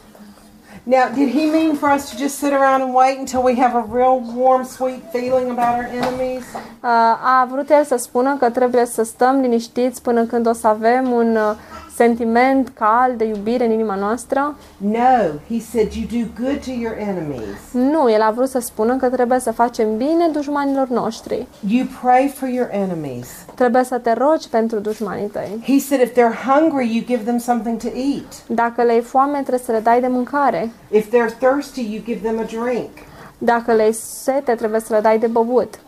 [0.86, 3.74] Now, did he mean for us to just sit around and wait until we have
[3.74, 6.44] a real warm, sweet feeling about our enemies?
[6.82, 10.66] Uh, A vrut el să spună că trebuie să stăm liniștiți până când o să
[10.66, 11.56] avem un uh,
[11.94, 14.56] sentiment cald de iubire în inima noastră?
[14.76, 17.72] No, he said you do good to your enemies.
[17.72, 21.46] Nu, el a vrut să spună că trebuie să facem bine dușmanilor noștri.
[21.68, 23.28] You pray for your enemies.
[23.54, 25.62] Trebuie să te rogi pentru dușmanii tăi.
[25.66, 28.46] He said if they're hungry, you give them something to eat.
[28.46, 30.70] Dacă le-ai foame, trebuie să le dai de mâncare.
[30.90, 32.90] If they're thirsty, you give them a drink.
[33.38, 35.78] Dacă le-ai sete, trebuie să le dai de băut.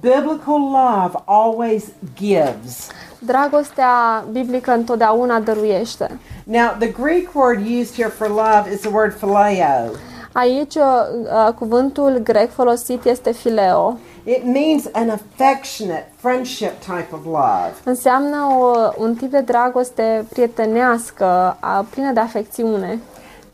[0.00, 2.88] Biblical love always gives.
[3.26, 6.18] Dragostea biblică întotdeauna dăruiește.
[6.44, 9.90] Now, the Greek word used here for love is the word phileo.
[10.32, 10.82] Aici uh,
[11.22, 13.98] uh, cuvântul grec folosit este fileo.
[14.24, 17.72] It means an affectionate friendship type of love.
[17.84, 23.00] Înseamnă o, un tip de dragoste prietenească, a, plină de afecțiune.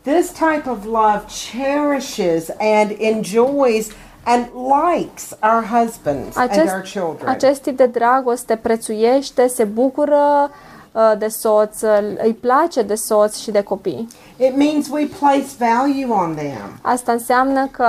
[0.01, 3.87] This type of love cherishes and enjoys
[4.23, 7.29] and likes our husbands and Acest, our children.
[7.29, 10.49] acest tip de dragoste prețuiește, se bucură
[10.91, 14.07] uh, de soț, îl- îi place de soț și de copii.
[14.37, 16.79] It means we place value on them.
[16.81, 17.85] Asta înseamnă că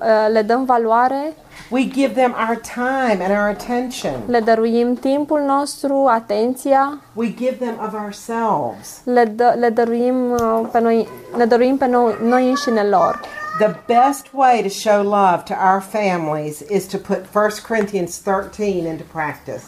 [0.00, 1.32] uh, le dăm valoare,
[1.70, 4.12] We give them our time and our attention.
[4.26, 9.00] le dăruim timpul nostru, atenția, We give them of ourselves.
[9.04, 13.20] le, dă, le dăruim uh, pe noi, ne dăruim pe noi, noi înșine lor.
[13.62, 18.86] The best way to show love to our families is to put 1 Corinthians 13
[18.86, 19.62] into practice.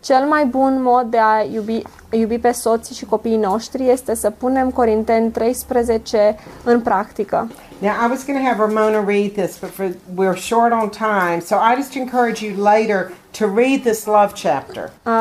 [0.00, 4.30] Cel mai bun mod de a iubi, iubi pe soții și copiii noștri este să
[4.30, 7.50] punem Corinteni 13 în practică.
[7.78, 11.40] Now, I was going to have Ramona read this, but for, we're short on time,
[11.40, 14.90] so I just encourage you later to read this love chapter.
[15.04, 15.12] Uh,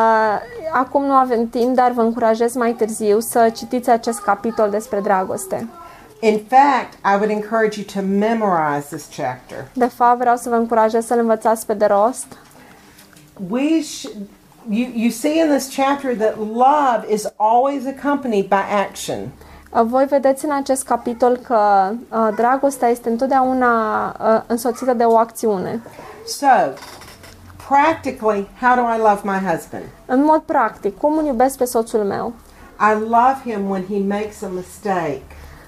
[0.74, 5.68] acum nu avem timp, dar vă încurajez mai târziu să citiți acest capitol despre dragoste.
[6.26, 9.68] In fact, I would encourage you to memorize this chapter.
[9.74, 12.26] De fapt, vreau să vă încurajez să-l învățați pe de rost.
[13.50, 14.10] We sh-
[14.70, 19.18] you, you see in this chapter that love is always accompanied by action.
[19.72, 25.18] Uh, Voi vedeți în acest capitol că uh, dragostea este întotdeauna uh, însoțită de o
[25.18, 25.82] acțiune.
[26.28, 26.48] So,
[27.68, 29.84] practically, how do I love my husband?
[30.06, 32.34] În mod practic, cum îl iubesc pe soțul meu?
[32.80, 35.22] I love him when he makes a mistake.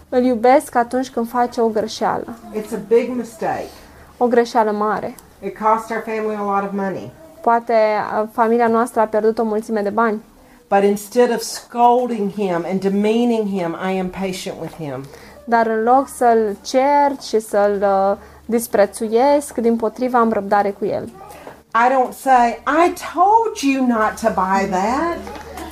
[0.09, 2.25] Îl iubesc atunci când face o greșeală.
[2.53, 3.69] It's a big mistake.
[4.17, 5.15] O greșeală mare.
[5.43, 7.11] It cost our family a lot of money.
[7.41, 10.21] Poate uh, familia noastră a pierdut o mulțime de bani.
[10.69, 15.03] But instead of scolding him and demeaning him, I am patient with him.
[15.45, 21.03] Dar în loc să-l cert și să-l uh, disprețuiesc, din potriva am răbdare cu el.
[21.05, 25.17] I don't say, I told you not to buy that.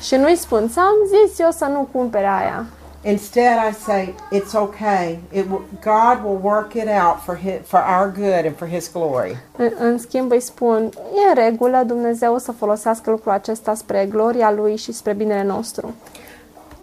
[0.02, 2.66] Și nu-i spun, ți-am zis eu să nu cumpere aia.
[3.08, 5.20] Instead, I say, it's okay.
[5.32, 8.92] It will, God will work it out for, his, for our good and for His
[8.92, 9.38] glory.
[9.58, 14.08] În, în schimb îi spun, e în regulă, Dumnezeu o să folosească lucrul acesta spre
[14.10, 15.94] gloria Lui și spre binele nostru.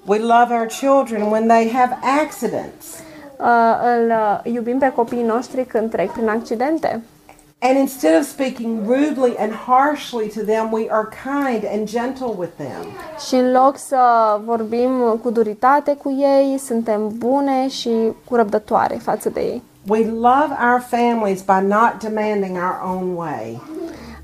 [0.04, 2.86] We love our children when they have accidents.
[3.38, 3.46] Uh,
[3.96, 7.02] îl uh, iubim pe copiii noștri când trec prin accidente.
[7.64, 12.52] And instead of speaking rudely and harshly to them, we are kind and gentle with
[12.56, 12.84] them.
[13.26, 14.00] Și în loc să
[14.44, 17.90] vorbim cu duritate cu ei, suntem bune și
[18.28, 19.62] cu răbdătoare față de ei.
[19.88, 23.62] We love our families by not demanding our own way.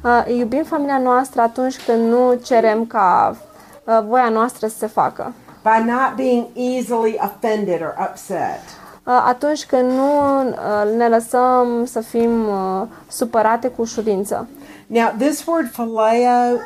[0.04, 3.36] Uh, iubim familia noastră atunci când nu cerem ca
[3.84, 5.32] uh, voia noastră să se facă.
[5.62, 8.60] by not being easily offended or upset.
[9.08, 14.48] Uh, atunci când nu uh, ne lăsăm să fim uh, supărate cu ușurință.
[14.86, 16.60] Now, this word phileo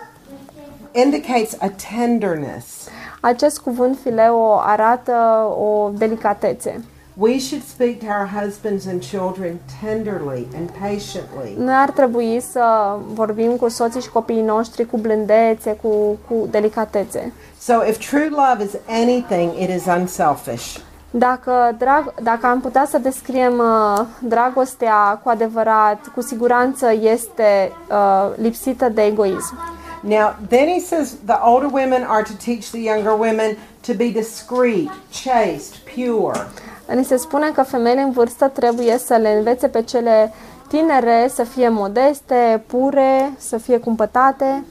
[0.93, 2.89] indicates a tenderness.
[3.21, 5.13] Acest cuvânt fileo arată
[5.59, 6.85] o delicatețe.
[7.17, 11.55] We should speak to our husbands and children tenderly and patiently.
[11.59, 17.33] Noi ar trebui să vorbim cu soții și copiii noștri cu blândețe, cu, cu delicatețe.
[17.59, 20.79] So, if true love is anything, it is unselfish.
[21.15, 28.31] Dacă, drag, dacă am putea să descriem uh, dragostea cu adevărat, cu siguranță este uh,
[28.37, 29.59] lipsită de egoism.
[30.01, 34.09] Now, then he says the older women are to teach the younger women to be
[34.09, 34.91] discreet,
[35.25, 36.47] chaste, pure.
[36.95, 40.33] Ni se spune că femeile în vârstă trebuie să le învețe pe cele
[40.69, 44.65] tinere să fie modeste, pure, să fie cumpătate.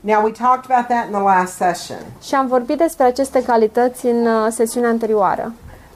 [0.00, 4.06] Now, we talked about that in the last session, Și am vorbit despre aceste calități
[4.06, 5.52] în uh, sesiunea anterioară.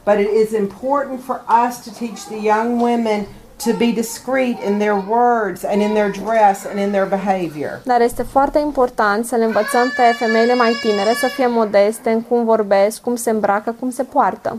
[0.09, 3.27] But it is important for us to teach the young women
[3.67, 7.81] to be discreet in their words and in their dress and in their behavior.
[7.85, 12.23] Dar este foarte important să le învățăm pe femeile mai tinere să fie modeste în
[12.23, 14.59] cum vorbesc, cum se îmbracă, cum se poartă.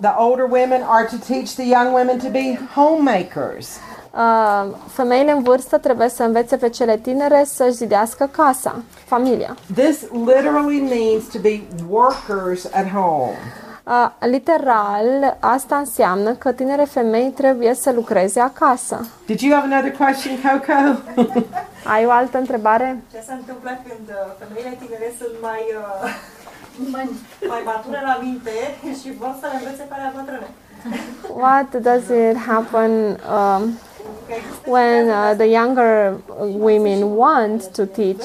[0.00, 3.68] The older women are to teach the young women to be homemakers.
[4.16, 9.56] Uh, femeile în vârstă trebuie să învețe pe cele tinere să-și zidească casa, familia.
[9.74, 13.36] This literally means to be workers at home.
[13.84, 19.06] Uh, literal, asta înseamnă că tinere femei trebuie să lucreze acasă.
[19.26, 21.00] Did you have another question, Coco?
[21.94, 23.02] Ai o altă întrebare?
[23.12, 25.62] Ce se întâmplă când uh, femeile tinere sunt mai,
[26.04, 26.10] uh,
[26.94, 27.10] mai,
[27.48, 28.50] mai mature la minte
[29.00, 30.48] și vor să le învețe pe alea bătrâne?
[31.34, 32.92] What does it happen
[33.36, 33.78] um,
[34.66, 36.20] when uh, the younger
[36.68, 38.24] women want to teach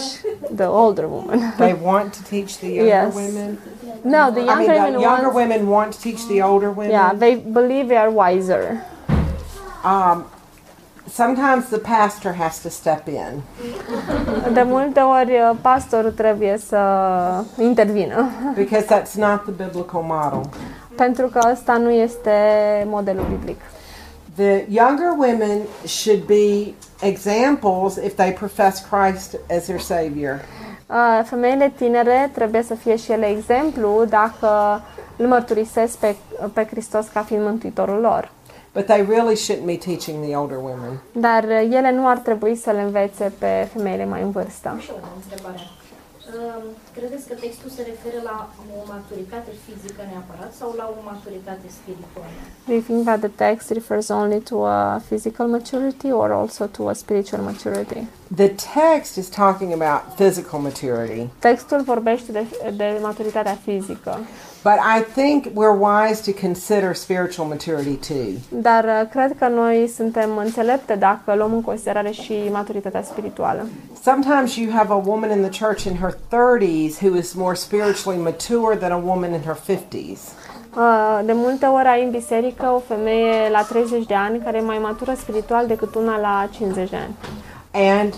[0.59, 1.39] the older woman?
[1.57, 3.15] they want to teach the younger Yes.
[3.15, 3.57] women.
[4.03, 5.35] no, the younger, I mean, the women younger want.
[5.41, 6.91] women want to teach the older women.
[6.91, 8.83] Yeah, they believe they are wiser.
[9.83, 10.25] Um,
[11.07, 13.41] sometimes the pastor has to step in
[14.53, 16.77] De multe ori uh, pastorul trebuie să
[17.61, 20.49] intervină, because that's not the biblical model.
[20.95, 22.31] pentru că ăsta nu este
[22.87, 23.59] modelul biblic.
[24.35, 30.41] The younger women should be examples if they profess Christ as their Savior.
[30.87, 34.81] Uh, Femeile tinere trebuie să fie și ele exemplu dacă
[35.17, 36.15] îl mărturisesc pe,
[36.53, 38.31] pe Hristos ca fiind mântuitorul lor.
[38.73, 41.01] But they really shouldn't be teaching the older women.
[41.11, 44.79] Dar ele nu ar trebui să le învețe pe femeile mai în vârstă.
[46.21, 46.63] Și o întrebare.
[46.63, 46.63] Um,
[46.97, 48.37] Credeți că textul se referă la
[48.77, 52.39] o maturitate fizică neapărat sau la o maturitate spirituală?
[52.67, 56.81] Do you think that the text refers only to a physical maturity or also to
[56.93, 58.01] a spiritual maturity?
[58.35, 62.43] The text is talking about physical maturity, Textul vorbește de,
[62.81, 64.13] de maturitatea fizică,
[64.63, 68.59] but I think we're wise to consider spiritual maturity too.
[68.61, 73.67] dar uh, cred că noi suntem înțelepte dacă luăm în considerare și maturitatea spirituală.
[74.03, 78.21] Sometimes you have a woman in the church in her 30s who is more spiritually
[78.21, 80.19] mature than a woman in her 50s.
[80.77, 84.61] Uh, De multe ori ai în biserică o femeie la 30 de ani care e
[84.61, 87.15] mai matură spiritual decât una la 50 de ani.
[87.93, 88.13] And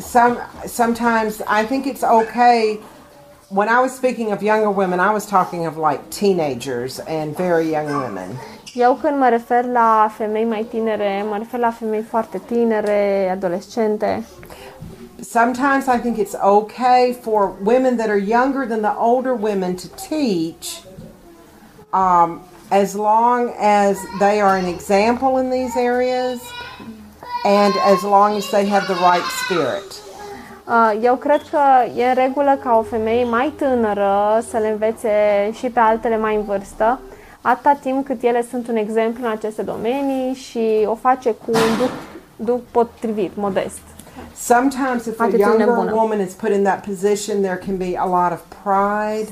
[0.00, 0.36] some
[0.66, 2.80] sometimes I think it's okay
[3.50, 7.70] when I was speaking of younger women, I was talking of like teenagers and very
[7.70, 8.36] young women.
[8.74, 14.24] Eu când mă refer la femei mai tinere, mă refer la femei foarte tinere, adolescente.
[15.20, 19.88] Sometimes I think it's okay for women that are younger than the older women to
[20.08, 20.82] teach
[21.92, 22.40] um,
[22.70, 26.40] as long as they are an example in these areas
[27.44, 30.07] and as long as they have the right spirit.
[30.68, 31.58] Uh, Eu cred că
[31.96, 35.08] e în regulă ca o femeie mai tânără să le învețe
[35.52, 36.98] și pe altele mai în vârstă,
[37.40, 41.76] atâta timp cât ele sunt un exemplu în aceste domenii și o face cu un
[41.78, 41.90] duc,
[42.46, 43.78] duc potrivit, modest.
[44.36, 45.92] Sometimes, if a Atitudine younger bună.
[45.94, 49.28] woman is put in that position, there can be a lot of pride.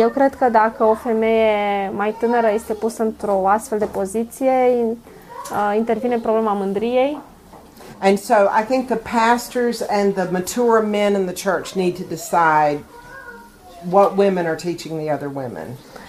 [0.00, 4.96] Eu cred că dacă o femeie mai tânără este pusă într-o astfel de poziție, in-
[5.50, 7.18] uh, intervine problema mândriei
[8.00, 12.04] And so I think the pastors and the mature men in the church need to
[12.04, 12.78] decide
[13.90, 15.66] what women are teaching the other women.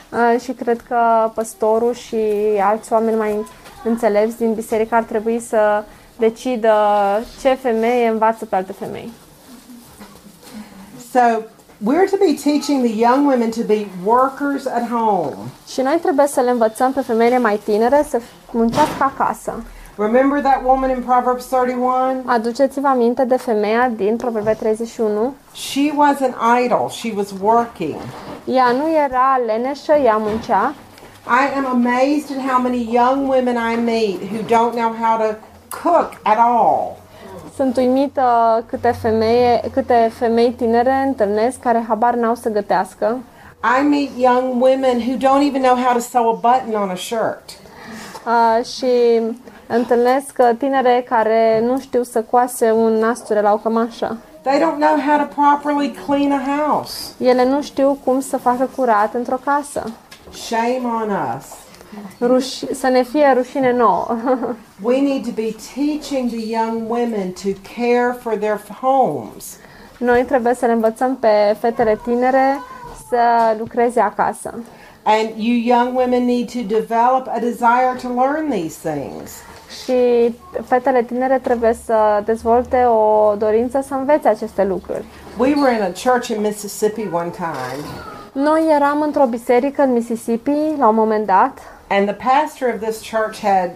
[0.10, 2.16] Uh, și cred că păstorul și
[2.62, 3.46] alți oameni mai
[3.84, 5.84] înțelepți din biserică ar trebui să
[6.18, 6.74] decidă
[7.42, 9.12] ce femeie învață pe alte femei.
[11.12, 11.20] So
[11.86, 15.36] we're to be teaching the young women to be workers at home.
[15.68, 18.22] Și noi trebuie să le învățăm pe femeile mai tinere să
[18.52, 19.64] muncească acasă.
[19.98, 22.24] Remember that woman in Proverbs 31?
[22.26, 25.34] Aduceți-vă aminte de femeia din Proverbe 31.
[25.54, 27.96] She wasn't idle, she was working.
[28.46, 30.74] Ea nu era leneșă, ea muncea.
[31.26, 35.36] I am amazed at how many young women I meet who don't know how to
[35.84, 36.96] cook at all.
[37.56, 43.18] Sunt uimită câte, femeie, câte femei tinere întâlnesc care habar n-au să gătească.
[43.80, 46.96] I meet young women who don't even know how to sew a button on a
[46.96, 47.44] shirt.
[48.26, 49.22] Uh, și
[49.68, 54.18] întâlnesc uh, tinere care nu știu să coase un nasture la o cămașă.
[54.42, 57.12] They don't know how to properly clean a house.
[57.18, 59.84] Ele nu știu cum să facă curat într-o casă.
[60.32, 61.46] Shame on us.
[62.28, 64.08] Ruș- să ne fie rușine nouă.
[64.84, 69.58] We need to be teaching the young women to care for their homes.
[69.98, 72.60] Noi trebuie să le învățăm pe fetele tinere
[73.10, 73.20] să
[73.60, 74.54] lucreze acasă.
[75.04, 79.32] And you young women need to develop a desire to learn these things.
[79.88, 80.36] Și
[80.66, 85.04] fetele tinere trebuie să dezvolte o dorință să învețe aceste lucruri.
[85.38, 87.84] We were in a church in Mississippi one time,
[88.32, 91.60] Noi eram într-o biserică în Mississippi la un moment dat
[91.90, 93.70] and the pastor of this church had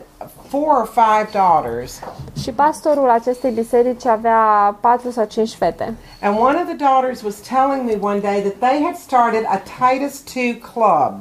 [0.50, 2.00] four or five daughters.
[2.42, 5.94] și pastorul acestei biserici avea patru sau cinci fete.
[6.22, 9.62] And one of the daughters was telling me one day that they had started a
[9.80, 11.14] Titus II club.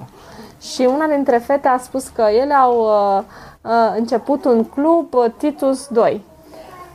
[0.60, 3.24] Și una dintre fete a spus că ele au uh, uh,
[3.96, 6.22] început un club uh, Titus 2.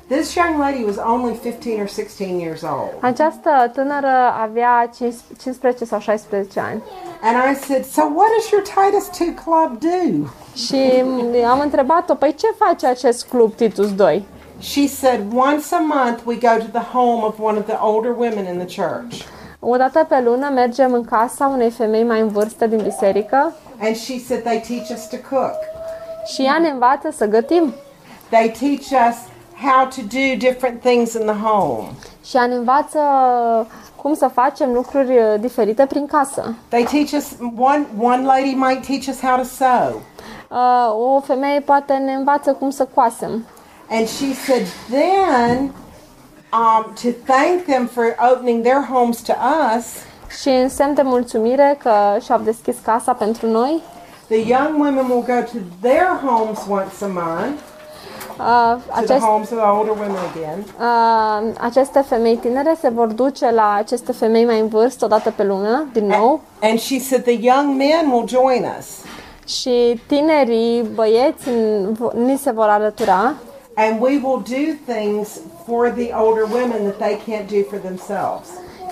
[0.08, 2.94] This young lady was only 15 or 16 years old.
[3.00, 4.08] Această tânără
[4.42, 4.90] avea
[5.38, 6.82] 15 sau 16 ani.
[7.22, 10.28] And I said, So what does your Titus II club do?
[10.56, 11.04] Și
[11.48, 14.26] am întrebat-o, păi ce face acest club Titus 2?
[14.60, 18.12] She said, Once a month we go to the home of one of the older
[18.12, 19.24] women in the church.
[19.60, 23.96] O dată pe lună mergem în casa unei femei mai în vârstă din biserică And
[23.96, 25.75] she said, They teach us to cook.
[26.26, 27.74] Și ea ne învață să gătim.
[28.30, 29.18] They teach us
[29.62, 31.88] how to do different things in the home.
[32.26, 33.00] Și ea ne învață
[33.96, 36.56] cum să facem lucruri uh, diferite prin casă.
[36.68, 40.02] They teach us, one, one lady might teach us how to sew.
[40.50, 43.46] Uh, o femeie poate ne învață cum să coasem.
[43.90, 45.74] And she said, then
[46.54, 49.34] um, to thank them for opening their homes to
[49.78, 49.86] us,
[50.42, 53.82] Și în semn de mulțumire că și-au deschis casa pentru noi,
[54.28, 57.60] the young women will go to their homes once a month,
[58.40, 60.66] uh, to the homes of the older women again.
[60.80, 65.44] uh, aceste femei tinere se vor duce la aceste femei mai în vârstă odată pe
[65.44, 68.88] lună, din nou, And she said the young men will join us.
[69.48, 71.50] și tinerii băieți
[72.16, 73.34] ni se vor alătura
[73.78, 78.48] And we will do things for the older women that they can't do for themselves.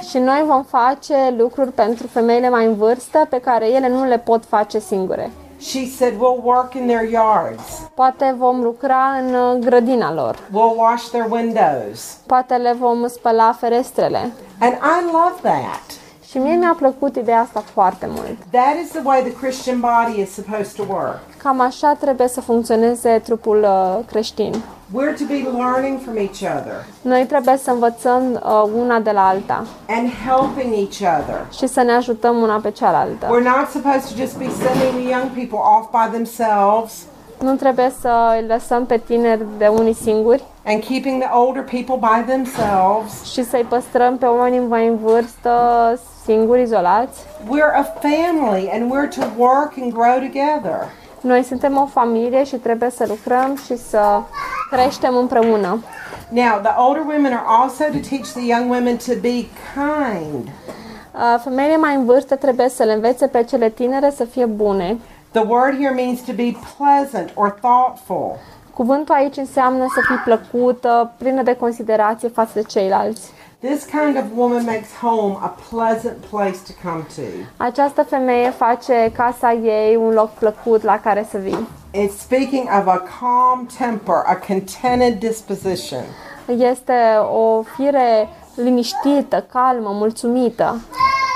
[0.09, 4.17] Și noi vom face lucruri pentru femeile mai în vârstă pe care ele nu le
[4.17, 5.31] pot face singure.
[5.59, 7.63] She said we'll work in their yards.
[7.93, 12.17] Poate vom lucra în uh, grădina lor, We'll wash their windows.
[12.25, 14.31] poate le vom spăla ferestrele.
[14.59, 15.83] And I love that.
[16.29, 18.37] Și mie mi-a plăcut ideea asta foarte mult.
[18.51, 21.19] That is the way the Christian body is supposed to work.
[21.43, 24.53] Cam așa trebuie să funcționeze trupul uh, creștin.
[24.95, 29.27] We're to be learning from each other Noi trebuie să învățăm uh, una de la
[29.27, 31.45] alta and helping each other.
[31.57, 33.25] și să ne ajutăm una pe cealaltă.
[33.25, 36.93] We're not supposed to just be sending the young people off by themselves
[37.41, 41.97] Nu trebuie să îi lăsăm pe tineri de unii singuri and keeping the older people
[41.99, 43.31] by themselves.
[43.31, 45.51] și să-i păstrăm pe oamenii mai în vârstă
[46.25, 47.19] singuri, izolați.
[47.49, 50.77] We're a family and we're to work and grow together.
[51.23, 54.21] Noi suntem o familie și trebuie să lucrăm și să
[54.71, 55.83] creștem împreună.
[56.29, 60.47] Now, the older women are also to teach the young women to be kind.
[60.47, 64.97] Uh, Femeile mai în vârstă trebuie să le învețe pe cele tinere să fie bune.
[65.31, 68.35] The word here means to be pleasant or thoughtful.
[68.73, 73.31] Cuvântul aici înseamnă să fii plăcută, plină de considerație față de ceilalți.
[73.63, 77.21] This kind of woman makes home a pleasant place to come to.
[77.57, 81.67] Această femeie face casa ei un loc plăcut la care să vii.
[81.93, 86.03] It's speaking of a calm temper, a contented disposition.
[86.47, 86.93] Este
[87.33, 90.81] o fire liniștită, calmă, mulțumită.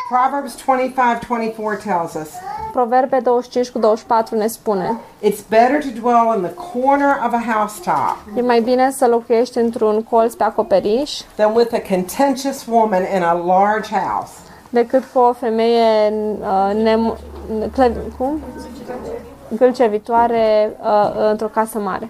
[0.10, 2.30] Proverbs 25:24 tells us,
[2.72, 7.44] Proverbe 25 cu 24 ne spune "It's better to dwell in the corner of a
[7.54, 13.04] housetop E mai bine să locuiești într-un colț pe acoperiș than with a contentious woman
[13.16, 14.32] in a large house."
[14.70, 17.18] decât cu o femeie uh, nem,
[17.74, 18.40] cle, cum?
[19.58, 22.10] gâlcevitoare uh, într-o casă mare.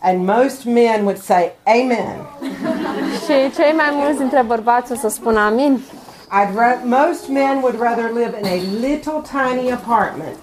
[0.00, 2.16] And most men would say, "Amen."
[3.24, 5.80] Și cei mai mulți dintre bărbați o să spună amin.
[6.30, 10.36] I'd ra- most men would rather live in a little tiny apartment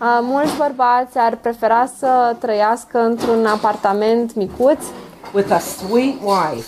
[0.00, 4.84] Uh, mulți bărbați ar prefera să trăiască într-un apartament micuț
[5.34, 6.66] with a sweet wife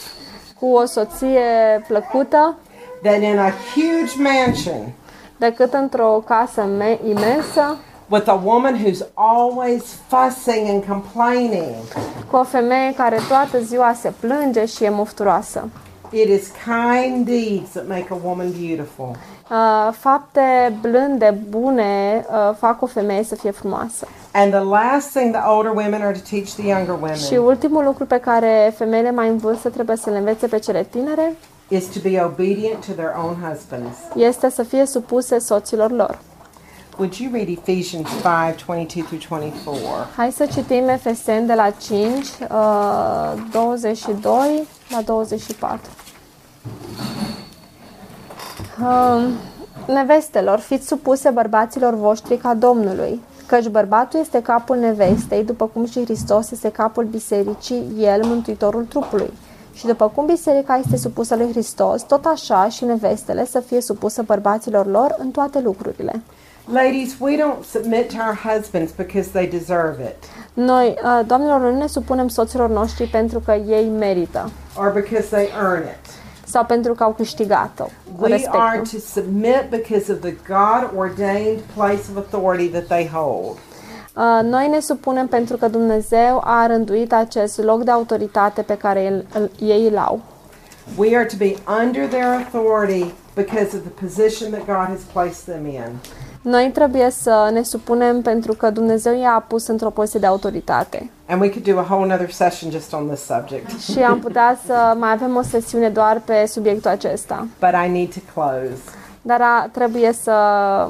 [0.60, 1.40] cu o soție
[1.88, 2.56] plăcută
[3.02, 4.92] than in a huge mansion
[5.36, 7.76] decât într-o casă me- imensă
[8.08, 11.74] with a woman who's always fussing and complaining.
[12.30, 15.68] cu o femeie care toată ziua se plânge și e mofturoasă.
[16.10, 19.16] It is kind deeds that make a woman beautiful.
[19.50, 24.06] Uh, fapte blânde, bune, uh, fac o femeie să fie frumoasă.
[24.32, 27.84] And the last thing the older women are to teach the younger Și women ultimul
[27.84, 31.36] lucru pe care femeile mai în vârstă trebuie să le învețe pe cele tinere
[31.68, 33.96] is to be obedient to their own husbands.
[34.14, 36.18] este să fie supuse soților lor.
[36.98, 39.78] Would you read Ephesians 5 22 through 24?
[40.16, 45.90] Hai să citim Efeseni de la 5, uh, 22 la 24.
[48.80, 49.32] Um,
[49.94, 56.04] nevestelor, fiți supuse bărbaților voștri ca Domnului, căci bărbatul este capul nevestei, după cum și
[56.04, 59.32] Hristos este capul bisericii, el mântuitorul trupului.
[59.74, 64.22] Și după cum biserica este supusă lui Hristos, tot așa și nevestele să fie supusă
[64.22, 66.22] bărbaților lor în toate lucrurile.
[66.72, 70.16] Ladies, we don't submit to our husbands because they deserve it
[70.54, 75.48] Noi, uh, doamnelor, nu ne supunem soților noștri pentru că ei merită or because they
[75.62, 76.10] earn it.
[76.44, 77.84] sau pentru că au câștigat-o.
[78.18, 78.86] We are Respectul.
[78.92, 83.56] to submit because of the God ordained place of authority that they hold.
[84.16, 89.00] Uh, Noi ne supunem pentru că Dumnezeu a rânduit acest loc de autoritate pe care
[89.02, 90.20] el, îl- ei îl au.
[90.96, 95.44] We are to be under their authority because of the position that God has placed
[95.54, 95.90] them in.
[96.48, 101.10] Noi trebuie să ne supunem pentru că Dumnezeu i-a pus într-o poziție de autoritate.
[101.28, 103.80] And we could do a whole other session just on this subject.
[103.80, 107.46] Și am putea să mai avem o sesiune doar pe subiectul acesta.
[107.60, 108.82] But I need to close.
[109.22, 110.30] Dar a, trebuie să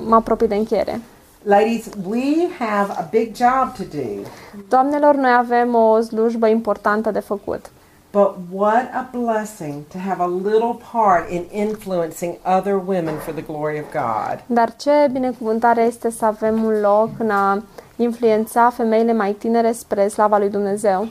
[0.07, 1.00] mă apropii de încheiere.
[1.42, 4.28] Ladies, we have a big job to do.
[4.68, 7.70] Doamnelor, noi avem o slujbă importantă de făcut.
[8.16, 13.42] But what a blessing to have a little part in influencing other women for the
[13.42, 14.42] glory of God.
[14.46, 17.62] Dar ce binecuvântare este să avem un loc în a
[17.96, 21.08] influența femeile mai tinere spre slava lui Dumnezeu.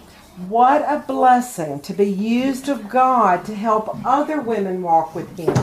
[0.50, 2.08] What a blessing to be
[2.50, 5.54] used of God to help other women walk with Him.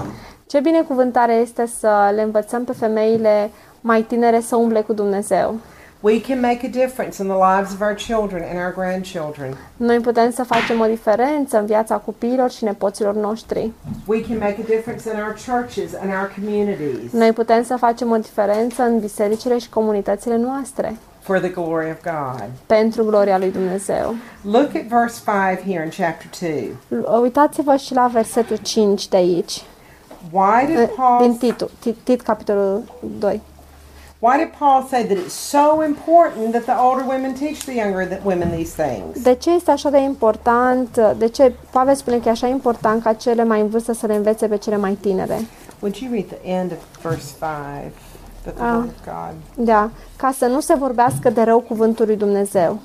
[0.47, 5.55] Ce binecuvântare este să le învățăm pe femeile mai tinere să umble cu Dumnezeu.
[6.03, 9.57] We can make a difference in the lives of our children and our grandchildren.
[9.77, 13.71] Noi putem să facem o diferență în viața copiilor și nepoților noștri.
[14.07, 18.11] We can make a difference in our churches and our communities Noi putem să facem
[18.11, 22.49] o diferență în bisericile și comunitățile noastre for the glory of God.
[22.67, 24.15] pentru gloria lui Dumnezeu.
[24.43, 27.21] Look at verse 5 here in chapter 2.
[27.21, 29.63] Uitați-vă și la versetul 5 de aici,
[30.31, 32.83] Why did din Paul Titu, Tit, Tit capitolul
[33.19, 33.41] 2.
[34.25, 38.07] Why did Paul say that it's so important that the older women teach the younger
[38.09, 39.23] th- women these things?
[39.23, 43.13] De ce este așa de important, de ce Pavel spune că e așa important ca
[43.13, 45.39] cele mai în vârstă să le învețe pe cele mai tinere?
[45.81, 47.93] Would you read the end of verse 5?
[48.43, 48.73] That the Ah.
[48.75, 49.67] word of God.
[49.67, 52.79] Da, ca să nu se vorbească de rău cuvântul lui Dumnezeu.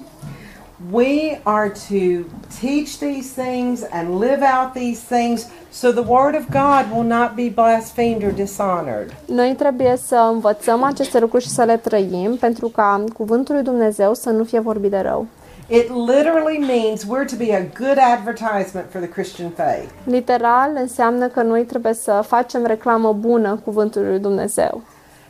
[0.91, 2.23] We are to
[2.61, 7.35] teach these things and live out these things so the word of God will not
[7.35, 9.13] be blasphemed or dishonored.
[9.25, 14.13] Noi trebuie să învățăm aceste lucruri și să le trăim pentru ca cuvântul lui Dumnezeu
[14.13, 15.25] să nu fie vorbit de rău.
[15.69, 19.89] It literally means we're to be a good advertisement for the Christian faith.
[20.03, 24.81] Literal înseamnă că noi trebuie să facem reclamă bună cuvântului lui Dumnezeu.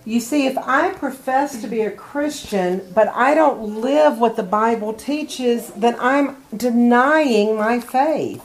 [0.10, 4.50] You see, if I profess to be a Christian, but I don't live what the
[4.62, 8.42] Bible teaches, then I'm denying my faith.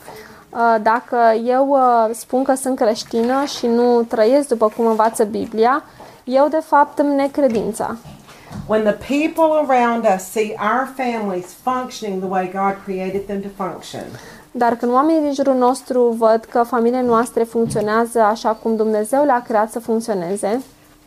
[0.49, 5.83] Uh, Dacă eu uh, spun că sunt creștină și nu trăiesc după cum învață Biblia,
[6.23, 7.95] eu de fapt îmi necredința.
[8.67, 13.63] When the people around us see our families functioning the way God created them to
[13.63, 14.03] function,
[14.51, 19.41] Dar când oamenii din jurul nostru văd că familiile noastre funcționează așa cum Dumnezeu le-a
[19.47, 20.61] creat să funcționeze,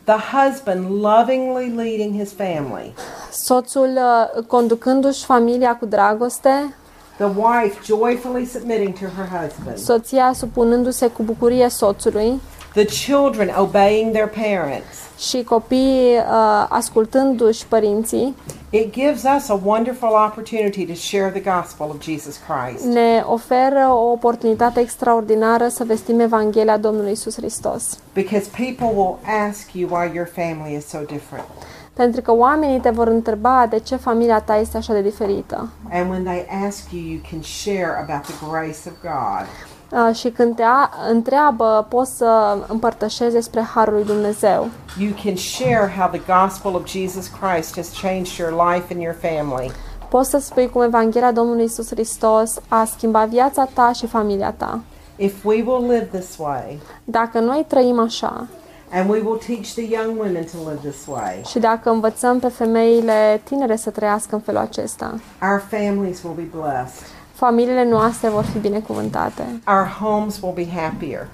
[0.07, 2.93] the husband lovingly leading his family,
[3.31, 3.99] soțul
[4.35, 6.75] uh, conducându-și familia cu dragoste,
[7.17, 12.41] the wife joyfully submitting to her husband, soția supunându-se cu bucurie soțului
[12.73, 14.95] the children obeying their parents.
[15.17, 18.35] și copiii uh, ascultându-și părinții,
[18.69, 22.83] It gives us a wonderful opportunity to share the gospel of Jesus Christ.
[22.85, 27.97] ne oferă o oportunitate extraordinară să vestim Evanghelia Domnului Isus Hristos.
[28.13, 29.17] Because people will
[29.49, 31.45] ask you why your family is so different.
[31.93, 35.69] Pentru că oamenii te vor întreba de ce familia ta este așa de diferită.
[35.91, 39.45] And when they ask you, you can share about the grace of God.
[39.91, 44.67] Uh, și când te a- întreabă, poți să împărtășezi despre Harul lui Dumnezeu.
[44.99, 49.15] You can share how the gospel of Jesus Christ has changed your life and your
[49.21, 49.71] family.
[50.09, 54.79] Poți să spui cum Evanghelia Domnului Isus Hristos a schimbat viața ta și familia ta.
[55.15, 58.47] If we will live this way, Dacă noi trăim așa
[58.91, 62.47] and we will teach the young women to live this way, și dacă învățăm pe
[62.47, 67.07] femeile tinere să trăiască în felul acesta, our families will be blessed.
[67.37, 69.61] Familiile noastre vor fi binecuvântate.
[69.67, 71.27] Our homes will be happier.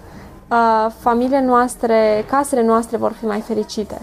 [0.51, 4.01] Uh, familiile noastre, casele noastre vor fi mai fericite.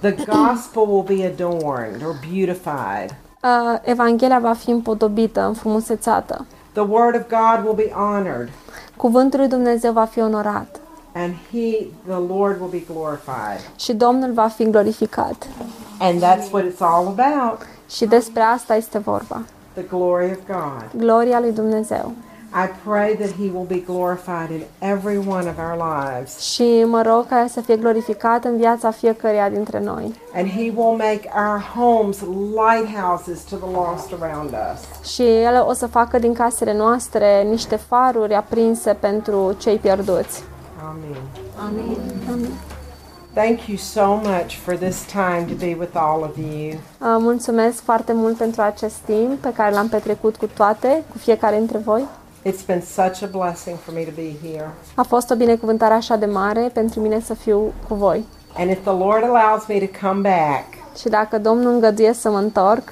[0.00, 3.16] The gospel will be adorned or beautified.
[3.42, 6.46] Uh, Evanghelia va fi împodobită, înfrumusețată.
[6.72, 8.48] The word of God will be honored.
[8.96, 10.78] Cuvântul lui Dumnezeu va fi onorat
[11.16, 15.46] and he the lord will be glorified și Domnul va fi glorificat.
[16.00, 17.58] and that's what it's all about
[17.90, 19.42] Și despre asta este vorba.
[19.74, 22.12] The glory of god Gloria lui Dumnezeu.
[22.64, 27.02] i pray that he will be glorified in every one of our lives Și mă
[27.02, 30.14] rog ca El să fie glorificat în viața fiecăruia dintre noi.
[30.34, 32.18] and he will make our homes
[32.64, 37.76] lighthouses to the lost around us Și El o să facă din casele noastre niște
[37.76, 40.42] faruri aprinse pentru cei pierduți.
[40.88, 41.20] amen
[41.66, 42.48] Amin.
[43.34, 46.70] Thank you so much for this time to be with all of you
[47.00, 51.56] Uh, Mulțumesc foarte mult pentru acest timp pe care l-am petrecut cu toate, cu fiecare
[51.56, 52.04] dintre voi.
[52.46, 56.16] it's been such a blessing for me to be here A fost o binecuvântare așa
[56.16, 58.24] de mare pentru mine să fiu cu voi.
[58.56, 62.38] and if the lord allows me to come back Și dacă Domnul îngăduie să mă
[62.38, 62.82] întorc,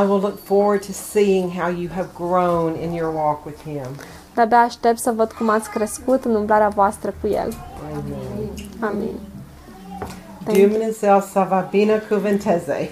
[0.08, 3.86] will look forward to seeing how you have grown in your walk with Him.
[4.34, 7.54] de-abia aștept să văd cum ați crescut în umblarea voastră cu El.
[7.92, 8.48] Amen.
[8.80, 9.14] Amin.
[10.44, 12.90] Dumnezeu să vă binecuvânteze.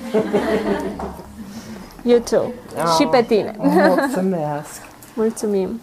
[2.02, 2.40] You too.
[2.40, 2.94] Oh.
[2.98, 3.54] Și pe tine.
[3.58, 4.82] Mulțumesc.
[5.14, 5.80] Mulțumim.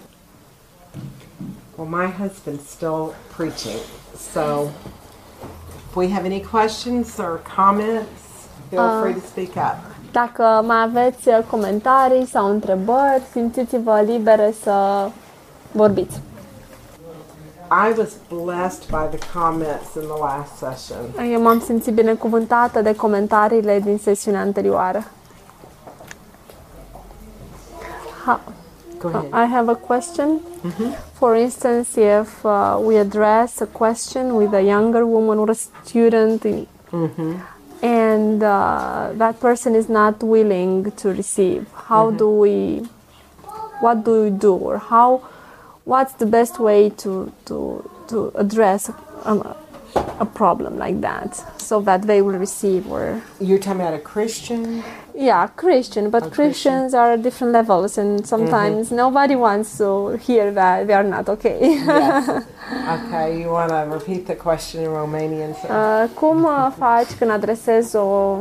[1.77, 3.79] Well, my husband's still preaching,
[4.31, 4.69] so
[5.89, 8.21] if we have any questions or comments,
[8.69, 9.77] feel free to speak up.
[10.11, 15.07] Dacă mai aveți uh, comentarii sau întrebări, simțiți-vă libere să
[15.71, 16.19] vorbiți.
[17.83, 21.29] I was blessed by the comments in the last session.
[21.31, 25.03] Eu m-am simțit binecuvântată de comentariile din sesiunea anterioară.
[28.25, 28.39] How,
[28.99, 29.33] Go ahead.
[29.33, 30.39] I have a question.
[31.13, 35.53] For instance, if uh, we address a question with a younger woman or a
[35.83, 36.67] student, in,
[37.81, 42.81] and uh, that person is not willing to receive, how do we?
[43.81, 45.21] What do we do, or how?
[45.85, 47.55] What's the best way to to
[48.07, 48.91] to address
[49.23, 49.41] um,
[50.19, 54.83] a problem like that, so that they will receive or You're talking about a Christian?
[55.13, 60.87] yeah, Christian, but Christians are at different levels, and sometimes nobody wants to hear that
[60.87, 61.59] they are not okay.
[61.61, 62.29] Yes.
[62.95, 65.53] okay, you want to repeat the question in Romanian?
[65.53, 65.69] sir?
[65.69, 68.37] Uh, cum faci când adresezi o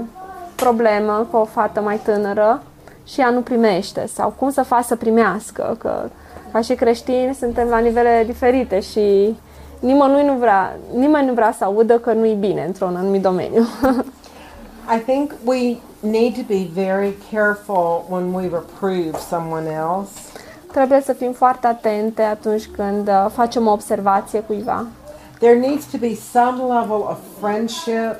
[0.54, 2.62] problemă cu o fată mai tânără
[3.04, 4.06] și ea nu primește?
[4.06, 5.76] Sau cum să faci să primească?
[5.78, 6.10] Că
[6.54, 9.36] ca și creștini suntem la nivele diferite și
[9.80, 13.66] nimănui nu vrea, nimeni nu vrea să audă că nu-i bine într-un anumit domeniu.
[14.96, 20.10] I think we need to be very careful when we reprove someone else.
[20.72, 24.86] Trebuie să fim foarte atente atunci când uh, facem o observație cuiva.
[25.38, 28.16] There needs to be some level of friendship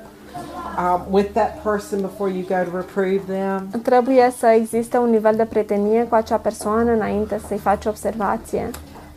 [0.79, 3.69] um, with that person before you go to reprove them.
[3.83, 8.71] Trebuie să existe un nivel de prietenie cu acea persoană înainte să-i faci observație.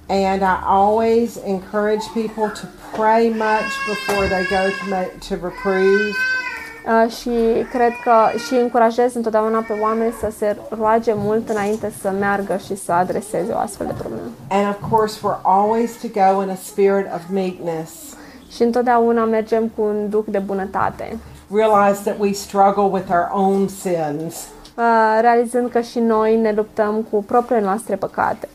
[0.09, 6.15] And I always encourage people to pray much before they go to make, to reprove.
[6.88, 7.30] Uh, și
[7.70, 12.76] cred că și încurajez întotdeauna pe oameni să se roage mult înainte să meargă și
[12.76, 14.22] să adreseze o astfel de problemă.
[14.49, 18.07] And of course, we're always to go in a spirit of meekness.
[18.51, 21.17] Și întotdeauna mergem cu un duc de bunătate,
[21.53, 24.47] Realize that we struggle with our own sins.
[24.77, 28.47] uh, realizând că și noi ne luptăm cu propriile noastre păcate.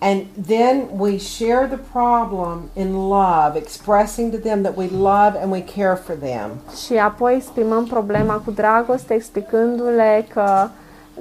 [0.00, 5.52] And then we share the problem in love, expressing to them that we love and
[5.52, 6.50] we care for them.
[6.86, 10.68] Și apoi exprimăm problema cu dragoste, explicându-le că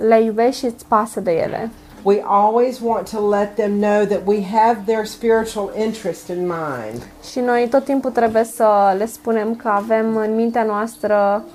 [0.08, 1.70] le iubești și îți pasă de ele.
[2.08, 7.08] We always want to let them know that we have their spiritual interest in mind.
[7.32, 11.46] Și noi tot timpul trebuie să le spunem că avem în mintea noastră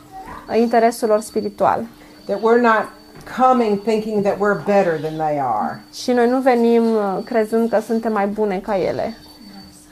[0.48, 1.84] uh, interesul lor spiritual.
[2.24, 2.88] That we're not
[3.36, 5.84] coming thinking that we're better than they are.
[5.94, 9.16] Și noi nu venim uh, crezând că suntem mai bune ca ele.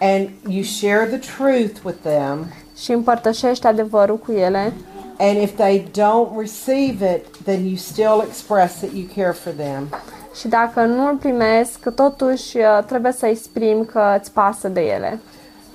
[0.01, 2.47] And you share the truth with them.
[2.77, 4.73] Și împărtășești adevărul cu ele.
[5.19, 9.89] And if they don't receive it, then you still express that you care for them.
[10.35, 15.21] Și dacă nu îl primesc, totuși uh, trebuie să exprim că îți pasă de ele.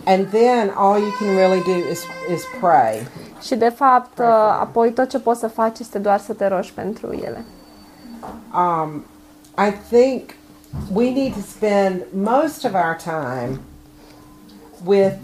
[0.08, 2.04] And then all you can really do is,
[2.34, 3.08] is pray.
[3.42, 4.26] Și de fapt, uh,
[4.60, 7.44] apoi tot ce poți să faci este doar să te rogi pentru ele.
[8.54, 9.06] Um,
[9.58, 10.30] I think
[10.94, 13.60] we need to spend most of our time
[14.86, 15.16] with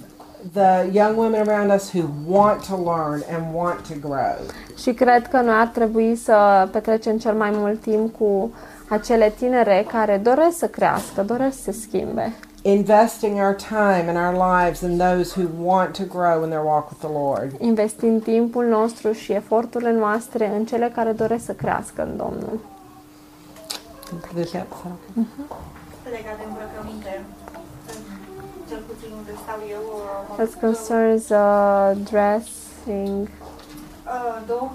[0.54, 4.38] the young women around us who want to learn and want to grow.
[4.78, 8.54] Și cred că noi ar trebui să petrecem cel mai mult timp cu
[8.92, 12.34] acele tinere care doresc să crească, doresc să se schimbe.
[12.62, 16.89] Investing our time and our lives in those who want to grow in their walk
[16.89, 17.52] with the Lord.
[17.60, 22.60] Investind timpul nostru și eforturile noastre în cele care doresc să crească în Domnul.
[26.10, 27.22] legat de îmbrăcăminte.
[28.70, 29.82] Cel puțin unde stau eu.
[30.28, 34.72] m-am As dus, concerns uh, dressing, uh, două,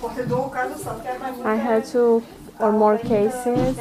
[0.00, 1.60] poate două cazuri sau chiar mai multe.
[1.62, 2.22] I had two
[2.60, 3.76] or more cases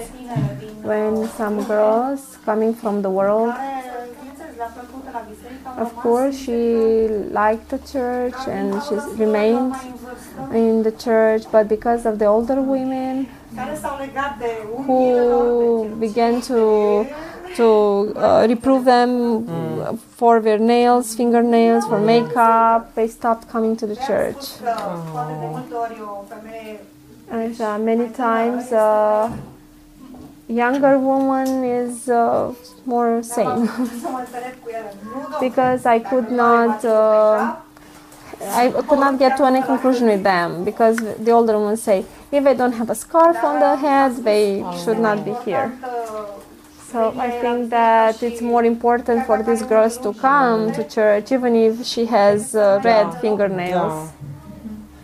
[0.81, 3.53] when some girls coming from the world,
[5.77, 9.73] of course, she liked the church and she remained
[10.51, 13.27] în the church, but because of the older women
[14.85, 17.05] who began to
[17.55, 23.95] to uh, reprove them for their nails, fingernails, for makeup, they stopped coming to the
[23.95, 24.37] church.
[24.37, 24.67] spus
[27.31, 29.35] And uh, many times, uh,
[30.47, 32.53] younger woman is uh,
[32.85, 33.69] more sane
[35.39, 36.83] because I could not.
[36.83, 37.55] Uh,
[38.41, 42.43] I could not get to any conclusion with them because the older women say if
[42.43, 45.77] they don't have a scarf on their head, they should not be here.
[46.91, 51.55] So I think that it's more important for these girls to come to church, even
[51.55, 54.11] if she has uh, red fingernails.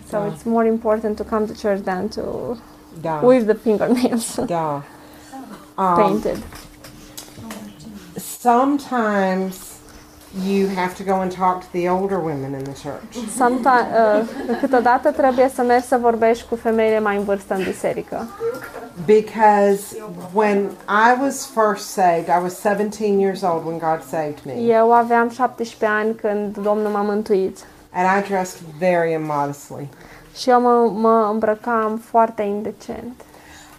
[0.10, 2.22] So it's more important to come to church than to
[3.02, 3.20] Da.
[3.22, 4.82] with the fingernails Da.
[5.78, 6.38] Um, painted.
[8.18, 9.80] sometimes
[10.44, 13.12] you have to go and talk to the older women in the church.
[13.38, 18.28] Sometimes, uh, câteodată trebuie să mergi să vorbești cu femeile mai în vârstă în biserică.
[19.06, 19.96] Because
[20.34, 20.58] when
[20.90, 24.54] I was first saved, I was 17 years old when God saved me.
[24.54, 27.58] Eu aveam 17 ani când Domnul m-a mântuit
[27.96, 29.90] And I dressed very immodestly.
[30.38, 33.22] și eu mă, mă îmbrăcam foarte indecent.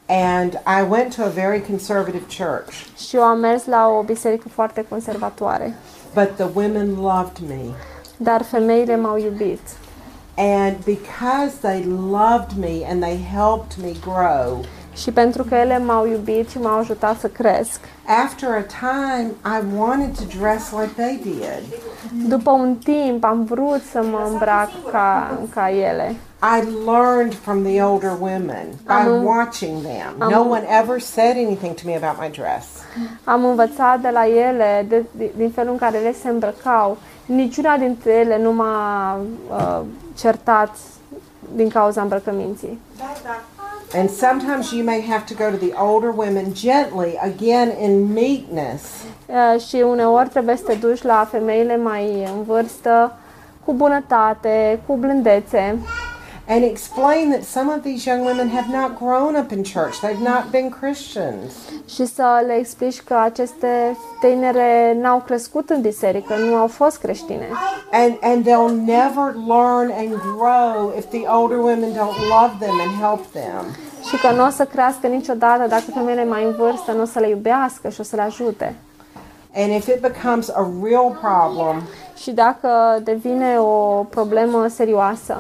[0.09, 2.73] And I went to a very conservative church,
[3.09, 5.75] Și eu am mers la o biserică foarte conservatoare.
[6.15, 7.61] but the women loved me.
[8.17, 9.61] Dar femeile m-au iubit.
[10.37, 14.65] And because they loved me and they helped me grow,
[14.97, 17.81] Și pentru că ele m-au iubit și m-au ajutat să cresc,
[18.25, 21.63] after a time, I wanted to dress like they did.
[22.29, 26.15] după un timp am vrut să mă îmbrac ca, ca ele.
[26.43, 30.31] I learned from the older women by Um, watching them.
[30.31, 32.67] No um, one ever said anything to me about my dress.
[33.25, 36.97] Am învățat de la ele, de, de, din felul în care ele se îmbrăcau.
[37.27, 39.17] Niciuna dintre ele nu m-a
[39.51, 39.81] uh,
[40.19, 40.77] certat
[41.55, 42.81] din cauza îmbrăcăminții.
[42.99, 43.37] Da, da.
[43.95, 48.83] And sometimes you may have to go to the older women gently, again in meekness,
[49.29, 53.17] Uh, și uneori trebuie să te duci la femeile mai în vârstă
[53.65, 55.79] cu bunătate, cu blândețe
[56.49, 59.95] and explain that some of these young women have not grown up in church.
[60.01, 61.53] They've not been Christians.
[61.89, 67.49] și să le explici că aceste tinere n-au crescut în biserică, nu au fost creștine.
[67.93, 73.01] And, and they'll never learn and grow if the older women don't love them and
[73.01, 73.65] help them.
[74.09, 77.19] Și că nu o să crească niciodată dacă femeile mai în vârstă nu o să
[77.19, 78.75] le iubească și o să le ajute.
[79.55, 81.83] And if it becomes a real problem,
[82.17, 85.37] Și dacă devine o problemă serioasă,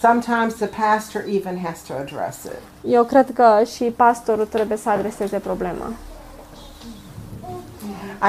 [0.00, 2.58] sometimes the pastor even has to address it.
[2.92, 5.92] eu cred că și pastorul trebuie să adreseze problema.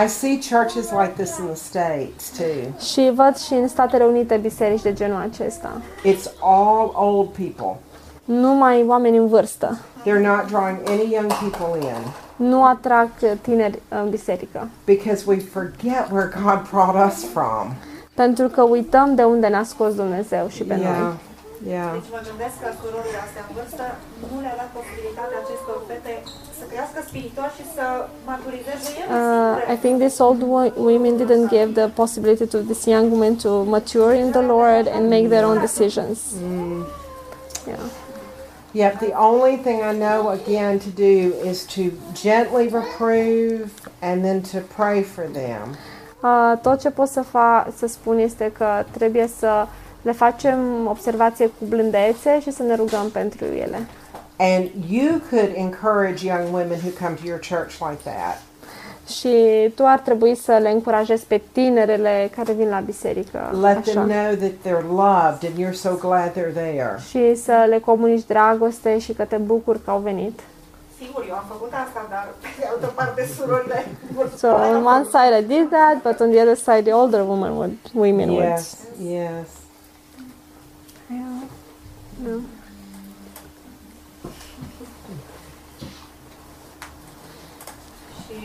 [0.05, 2.79] I see churches like this in the States too.
[2.79, 5.71] Și văd și în Statele Unite biserici de genul acesta.
[6.05, 7.79] It's all old people.
[8.25, 9.77] Numai oameni în vârstă.
[10.05, 11.95] They're not drawing any young people in
[12.47, 13.09] Nu atrag
[13.41, 14.67] tineri în biserică.
[14.85, 17.73] because we forget where God brought us from.
[18.13, 21.11] Pentru că uităm de unde ne-a scos Dumnezeu și pe Yeah, noi.
[21.75, 21.89] Yeah.
[21.97, 23.83] Deci mă gândesc că surorile astea în vârstă
[24.31, 26.13] nu le-a dat posibilitatea acestor fete
[26.59, 27.85] să crească spiritual și să
[28.29, 32.83] maturizeze ele Uh, I think these old wo- women didn't give the possibility to these
[32.95, 36.17] young women to mature in the Lord and make their own decisions.
[37.67, 37.85] Yeah.
[38.73, 41.81] Yep, the only thing I know again to do is to
[42.13, 43.69] gently reprove
[44.01, 45.75] and then to pray for them.
[46.23, 49.67] Uh, tot ce pot să, fa- să spun este că trebuie să
[50.01, 53.87] le facem observație cu blândețe și să ne rugăm pentru ele.
[54.37, 58.41] And you could encourage young women who come to your church like that.
[59.07, 59.35] Și
[59.75, 63.39] tu ar trebui să le încurajezi pe tinerele care vin la biserică.
[63.61, 64.13] Let them Așa.
[64.13, 66.99] know that they're loved and you're so glad they're there.
[67.09, 70.39] Și să le comunici dragoste și că te bucuri că au venit.
[71.01, 73.85] Sigur, eu am făcut asta, dar pe de altă parte surorile
[74.15, 77.21] vor So on one side I did that, but on the other side the older
[77.21, 78.49] women would, women would.
[78.49, 78.77] Yes,
[79.07, 79.60] yes.
[82.25, 82.37] No.
[88.23, 88.37] Și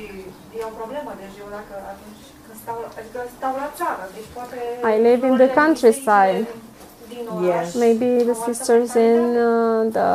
[0.58, 4.58] e o problemă, deci eu dacă atunci când stau, adică stau la țară, deci poate...
[4.92, 6.38] I live in the countryside.
[6.42, 6.74] bisericii
[7.08, 7.74] Din oraș, Yes.
[7.86, 10.10] Maybe the sisters in uh, the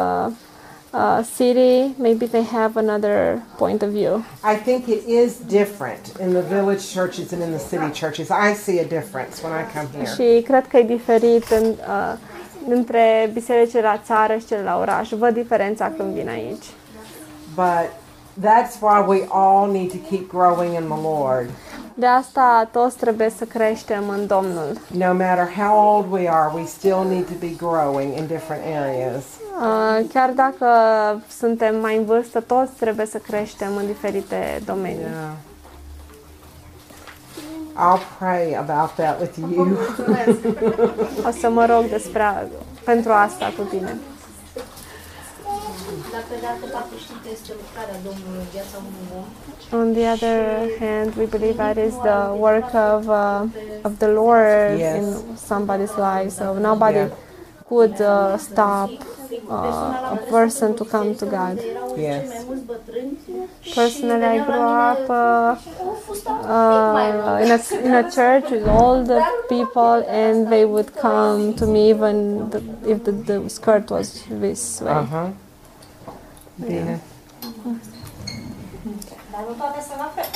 [0.94, 4.14] uh, city, maybe they have another point of view.
[4.54, 8.28] I think it is different in the village churches and in the city churches.
[8.30, 10.14] I see a difference when I come here.
[10.16, 12.14] Și cred că e diferit în, uh,
[12.70, 15.10] între bisericile la țară și cele la oraș.
[15.10, 16.66] Văd diferența când vin aici.
[17.56, 17.90] But
[18.40, 21.50] that's why we all need to keep growing in the Lord.
[21.94, 24.78] De asta toți trebuie să creștem în Domnul.
[24.98, 29.24] No matter how old we are, we still need to be growing in different areas.
[29.62, 30.68] Uh, chiar dacă
[31.38, 35.00] suntem mai în vârstă, toți trebuie să creștem în diferite domenii.
[35.00, 35.51] Yeah.
[37.78, 39.78] I'll pray about that with you.
[41.28, 42.24] O să mă rog despre
[42.84, 43.98] pentru asta cu tine.
[46.12, 49.26] Dar pe de altă parte știm că este lucrarea Domnului în viața unui om.
[49.80, 50.40] On the other
[50.84, 53.42] hand, we believe that is the work of uh,
[53.88, 54.96] of the Lord Yes.
[55.00, 55.06] in
[55.50, 56.30] somebody's life.
[56.40, 57.10] So nobody Yeah.
[57.72, 58.90] Could uh, stop
[59.50, 61.56] uh, a person to come to God.
[61.98, 62.20] Yes.
[62.20, 67.10] cei mai mulți bătrâni și Personally, I grew up uh, cu fusta un pic mai
[67.10, 69.20] uh, in a in a church with all the
[69.54, 72.16] people, and they would come to me even
[72.50, 72.60] the,
[72.92, 74.08] if the, the skirt was
[74.44, 74.92] this way.
[74.92, 75.28] Uh huh.
[76.56, 77.00] Bine.
[79.32, 80.30] Dar nu toate sunt la fel.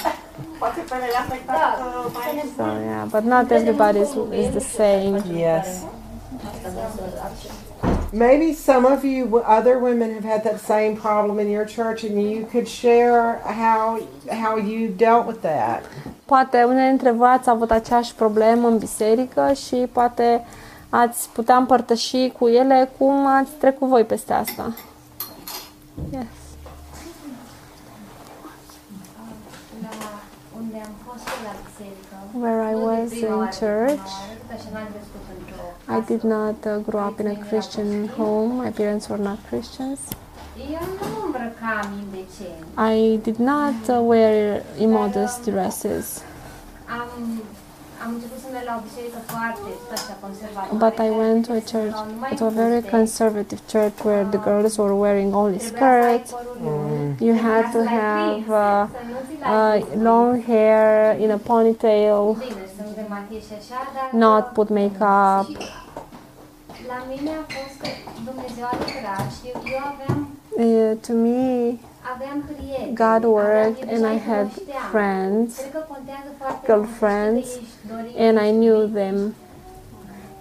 [0.59, 4.11] Poate pe ele afectat Da, uh, mai So yeah, but not everybody is,
[4.41, 5.13] is the same.
[5.47, 5.67] Yes.
[8.11, 12.15] Maybe some of you other women have had that same problem in your church and
[12.31, 13.99] you could share how
[14.43, 15.83] how you dealt with that.
[16.25, 20.45] Poate unele dintre voi ați avut aceeași problemă în biserică și poate
[20.89, 24.73] ați putea împărtăși cu ele cum ați trecut voi peste asta.
[26.11, 26.25] Yes.
[32.31, 34.09] Where I was in church,
[35.87, 36.03] I casă.
[36.07, 38.49] did not uh, grow up in a Christian home.
[38.63, 39.99] My parents were not Christians.
[40.57, 42.59] Eu nu îmbrăcam indecent.
[42.95, 46.21] I did not uh, wear immodest dresses,
[46.99, 47.07] Am,
[48.05, 50.77] am început să merg la o biserică foarte tot așa conservatoare.
[50.83, 52.95] but I went to a care church, erau numai to a very buste.
[52.97, 56.29] conservative church where the girls were wearing only Trebuia să ai skirts.
[56.31, 59.77] părul lung, You trebuia had să to l-ai have prins, uh, să nu ți l-ai
[59.79, 60.03] uh, prins.
[60.09, 60.83] long hair
[61.25, 62.21] in a ponytail,
[64.13, 65.47] not put makeup.
[71.01, 71.79] To me,
[72.93, 74.51] God worked and I had
[74.91, 75.61] friends,
[76.65, 77.59] girlfriends,
[78.15, 79.35] and I knew them.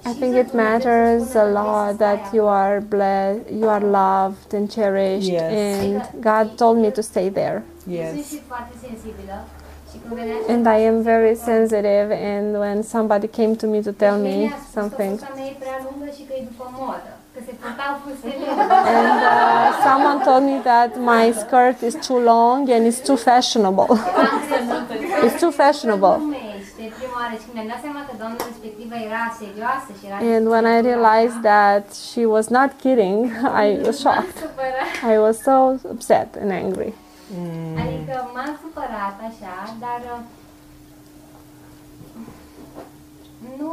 [0.07, 5.27] I think it matters a lot that you are blessed, you are loved and cherished,
[5.27, 5.51] yes.
[5.51, 7.65] and God told me to stay there.
[7.87, 8.37] Yes.
[9.95, 13.53] Și foarte sensibilă și când venea And I am very sensitive, and when somebody came
[13.63, 16.09] to me to tell Mie me mi-a spus că something, fusta mea e prea lungă
[16.17, 18.47] și că e după modă, că se purtau fustele.
[18.99, 23.89] and uh, someone told me that my skirt is too long and it's too fashionable.
[24.33, 24.85] Am crezut
[25.25, 26.15] It's too fashionable.
[26.23, 30.17] Glumește, prima oară și când mi-am dat seama că doamna respectivă era serioasă și era
[30.35, 33.19] And when I realized that she was not kidding,
[33.65, 34.37] I was shocked.
[34.45, 34.91] supărat.
[35.15, 35.55] I was so
[35.95, 36.91] upset and angry.
[37.37, 37.77] Mm.
[37.83, 40.01] Adică m-am supărat așa, dar
[43.59, 43.73] nu,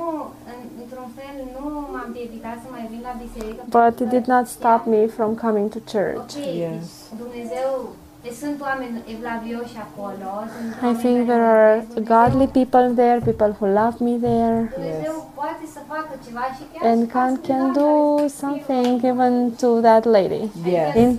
[0.82, 3.62] într-un fel, nu m-am piedicat să mai vin la biserică.
[3.80, 6.18] But it did not stop me from coming to church.
[6.18, 6.88] Ok, Yes.
[7.24, 10.30] Dumnezeu, deci sunt oameni evlavioși acolo.
[10.56, 11.76] Sunt I think there are
[12.14, 14.58] godly people there, people who love me there.
[14.74, 17.92] Dumnezeu poate să facă ceva și chiar And și God can do
[18.42, 20.44] something even to that lady.
[20.66, 20.96] Yes.
[20.96, 21.10] In,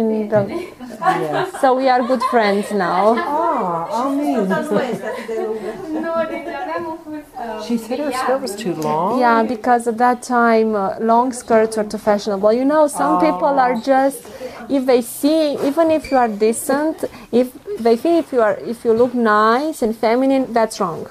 [0.00, 0.40] in the.
[0.48, 1.60] Yes.
[1.62, 3.04] so we are good friends now.
[3.64, 4.46] Ah, amen.
[4.70, 5.70] Nu este atât de lungă.
[6.04, 7.40] Nu, deci aveam o fustă.
[7.64, 9.20] She said her skirt was too long.
[9.20, 12.52] Yeah, because at that time uh, long skirts were too fashionable.
[12.60, 14.20] You know, some people are just
[14.68, 18.84] if they see even if you are decent, if they think if you are if
[18.84, 21.06] you look nice and feminine, that's wrong.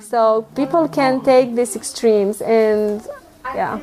[0.00, 3.02] So people can take these extremes and
[3.54, 3.78] Yeah.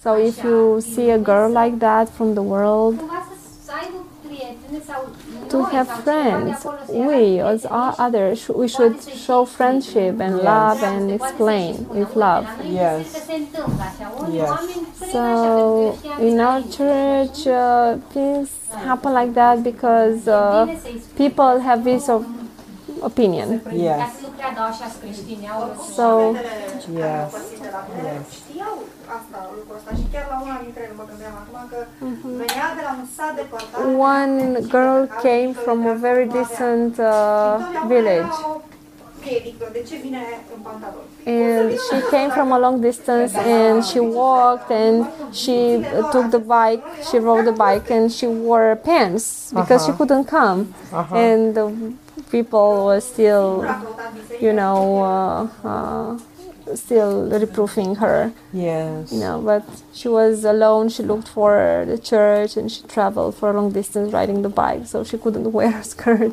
[0.00, 2.98] so if you see a girl like that from the world,
[5.48, 8.00] to noi have sau cineva de friends, acolo să we ia as prieteni o- și
[8.06, 12.46] others sh- we should show friendship and love and explain with love.
[12.72, 13.06] Yes.
[14.32, 14.50] Yes.
[15.12, 15.22] So
[16.28, 18.48] in our church, uh, things
[18.86, 20.66] happen like that because uh,
[21.16, 22.22] people have this of
[23.00, 23.48] opinion.
[23.72, 23.98] Yes.
[23.98, 25.60] Ca să nu creadă așa creștini, au
[25.96, 26.06] So
[27.02, 27.30] Yes.
[27.30, 28.12] Părțite la mine.
[28.38, 28.74] Știau
[29.18, 31.78] asta, lucrul ăsta și chiar la una dintre ele mă gândeam acum că
[32.42, 33.80] venea de la un sat depărtat.
[34.14, 34.34] one
[34.74, 37.54] girl came from a very decent uh,
[37.92, 38.34] village.
[39.72, 40.22] De ce vine
[40.56, 41.04] în pantaloni?
[41.26, 46.38] and she came from a long distance and she walked and she uh, took the
[46.38, 49.96] bike she rode the bike and she wore pants because she Uh-huh.
[49.98, 50.60] couldn't come
[50.92, 51.16] Uh-huh.
[51.24, 51.66] and the
[52.30, 54.44] people were still A căutat biserică.
[54.46, 56.20] you know uh, uh,
[56.74, 59.12] still reproofing her Yes.
[59.12, 59.62] you know but
[59.92, 64.12] she was alone she looked for the church and she traveled for a long distance
[64.12, 66.32] riding the bike so she couldn't wear a skirt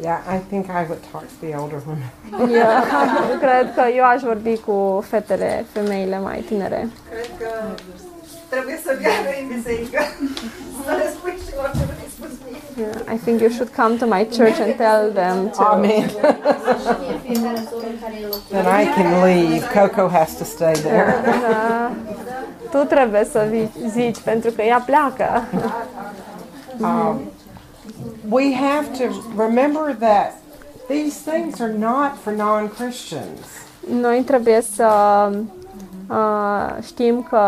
[0.00, 2.10] Yeah, I think I would talk to the older women.
[2.50, 3.38] yeah.
[3.42, 7.50] cred că eu aș vorbi cu fetele femeile mai tinere Cred că
[8.54, 10.00] trebuie să meargă în biserică.
[10.86, 12.60] Să le spui și orice vrei spus mie.
[12.84, 15.62] Yeah, I think you should come to my church and tell them to.
[15.62, 16.08] Amen.
[18.54, 19.62] then I can leave.
[19.76, 21.10] Coco has to stay there.
[21.24, 21.92] Da.
[22.72, 25.42] Tu trebuie să vii, zici, pentru că ea pleacă.
[26.80, 27.20] Um,
[28.28, 29.04] we have to
[29.36, 30.32] remember that
[30.88, 33.46] these things are not for non-Christians.
[34.00, 34.86] Noi trebuie să
[36.08, 37.40] uh, știm că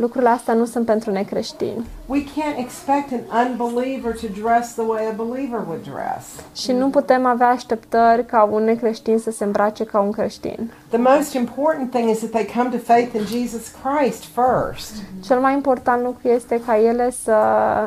[0.00, 1.84] lucrurile astea nu sunt pentru necreștini.
[2.06, 6.26] We can't expect an unbeliever to dress the way a believer would dress.
[6.54, 10.70] Și nu putem avea așteptări ca un necreștin să se îmbrace ca un creștin.
[10.88, 14.92] The most important thing is that they come to faith in Jesus Christ first.
[15.24, 17.34] Cel mai important lucru este ca ele să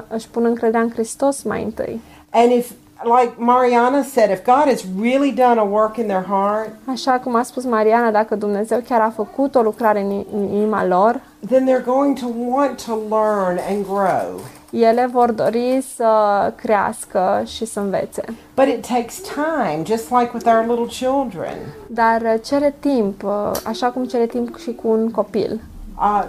[0.07, 2.01] își pună încrederea în Hristos mai întâi.
[2.29, 2.71] And if,
[3.05, 7.35] like Mariana said, if God has really done a work in their heart, Așa cum
[7.35, 11.67] a spus Mariana, dacă Dumnezeu chiar a făcut o lucrare în în inima lor, then
[11.67, 14.39] they're going to want to learn and grow.
[14.71, 16.07] ele vor dori să
[16.55, 18.23] crească și să învețe.
[18.55, 21.57] But it takes time, just like with our little children.
[21.87, 25.61] Dar uh, cere timp, uh, așa cum cere timp și cu un copil.
[25.97, 26.23] Uh,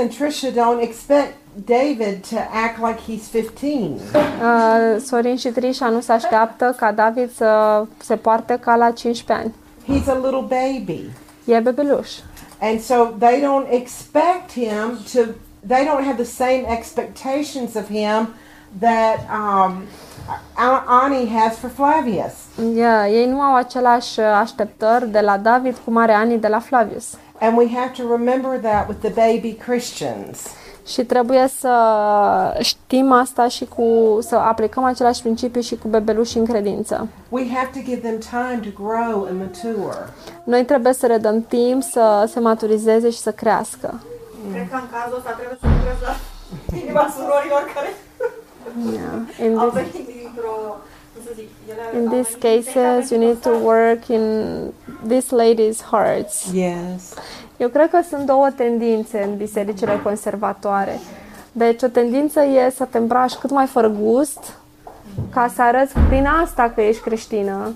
[0.00, 4.00] and Trisha don't expect David to act like he's 15.
[4.12, 9.32] Uh, Sorin și Trișa nu se așteaptă ca David să se poarte ca la 15
[9.32, 9.54] ani.
[9.84, 11.10] He's a little baby.
[11.44, 12.10] E bebeluș.
[12.60, 15.20] And so they don't expect him to,
[15.66, 18.28] they don't have the same expectations of him
[18.78, 19.82] that um,
[20.86, 22.32] Ani has for Flavius.
[22.74, 27.16] Yeah, ei nu au același așteptări de la David cum are Ani de la Flavius.
[27.40, 30.48] And we have to remember that with the baby Christians.
[30.86, 31.74] Și trebuie să
[32.60, 37.08] știm asta și cu să aplicăm același principiu și cu bebelușii în credință.
[37.28, 39.98] We have to give them time to grow and mature.
[40.44, 44.00] Noi trebuie să le dăm timp să se maturizeze și să crească.
[44.52, 46.14] Cred că în cazul ăsta trebuie să lucrez la
[46.82, 47.88] inima surorilor care
[48.92, 49.48] Yeah.
[49.50, 50.76] In au this, venit dintr-o,
[51.24, 54.08] cum să zic, ele in au these venit din cases, you need to secta work
[54.08, 54.24] in
[55.06, 56.50] these ladies' hearts.
[56.52, 57.14] Yes.
[57.56, 60.98] Eu cred că sunt două tendințe în bisericile conservatoare.
[61.52, 64.58] Deci o tendință e să te îmbraci cât mai fără gust,
[65.34, 67.72] ca să arăți prin asta că ești creștină.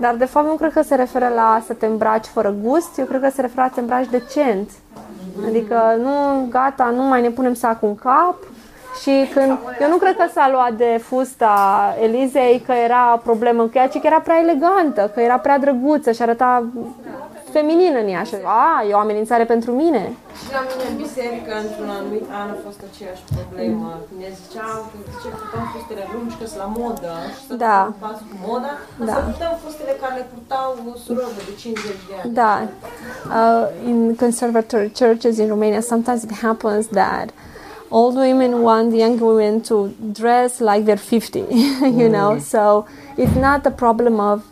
[0.00, 3.04] Dar de fapt nu cred că se referă la să te îmbraci fără gust, eu
[3.04, 4.70] cred că se referă la să te îmbraci decent.
[5.46, 8.36] Adică nu, gata, nu mai ne punem sacul în cap,
[9.00, 11.54] și când, eu nu cred că s-a luat de fusta
[12.02, 16.12] Elizei că era problemă cu ea, ci că era prea elegantă, că era prea drăguță
[16.12, 16.64] și arăta
[17.56, 18.22] feminină în ea.
[18.22, 20.02] Și, a, e o amenințare pentru mine.
[20.40, 23.88] Și la mine în biserică, într-un anumit an, a fost aceeași problemă.
[24.20, 27.76] Ne ziceau că de ce purtăm fustele lungi, că sunt la modă și să Da.
[27.82, 28.72] fim în pas cu moda,
[29.08, 29.14] Da.
[29.16, 30.68] să purtăm fustele care le purtau
[31.04, 32.32] surorile de 50 de ani.
[32.40, 32.52] Da.
[33.38, 37.26] Uh, in conservatory churches in Romania, sometimes it happens that
[37.98, 39.76] old women want young women to
[40.20, 41.38] dress like they're 50,
[42.00, 42.38] you know?
[42.38, 42.86] So
[43.16, 44.42] it's not a problem of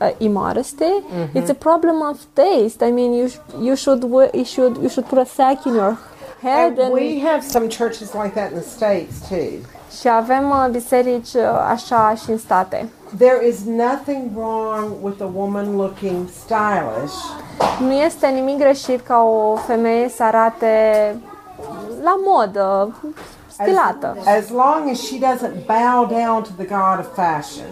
[0.00, 0.92] uh, immodesty,
[1.38, 2.82] it's a problem of taste.
[2.82, 3.38] I mean, you, sh-
[3.68, 5.96] you, should, we- you, should, you should put a sack in your
[6.42, 9.58] head And and, we have some churches like that in the States too.
[10.00, 12.88] și avem uh, biserici uh, așa și în state.
[13.18, 17.16] There is nothing wrong with a woman looking stylish
[17.80, 20.66] Nu este nimic greșit ca o femeie să arate
[22.02, 22.96] la modă,
[23.48, 24.16] stilată.
[24.38, 27.66] as long as she doesn't bow down to the god of fashion,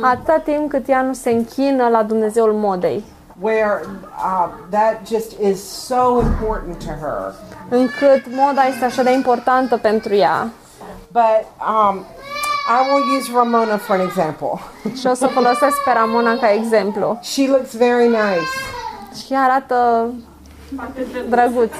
[0.00, 3.04] Atâta timp cât ea nu se închină la Dumnezeul modei,
[3.40, 3.80] where
[4.16, 7.34] uh, that just is so important to her.
[7.68, 10.48] încât moda este așa de importantă pentru ea.
[11.12, 12.04] But um,
[12.68, 14.52] I will use Ramona for an example.
[14.98, 17.18] Și o să folosesc pe Ramona ca exemplu.
[17.22, 18.50] She looks very nice.
[19.24, 20.10] Și ea arată
[21.28, 21.72] drăguț.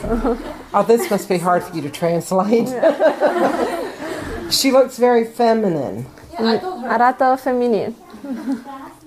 [0.72, 2.68] Oh, this must be hard for you to translate.
[4.58, 6.06] she looks very feminine.
[6.88, 7.94] Arată feminin.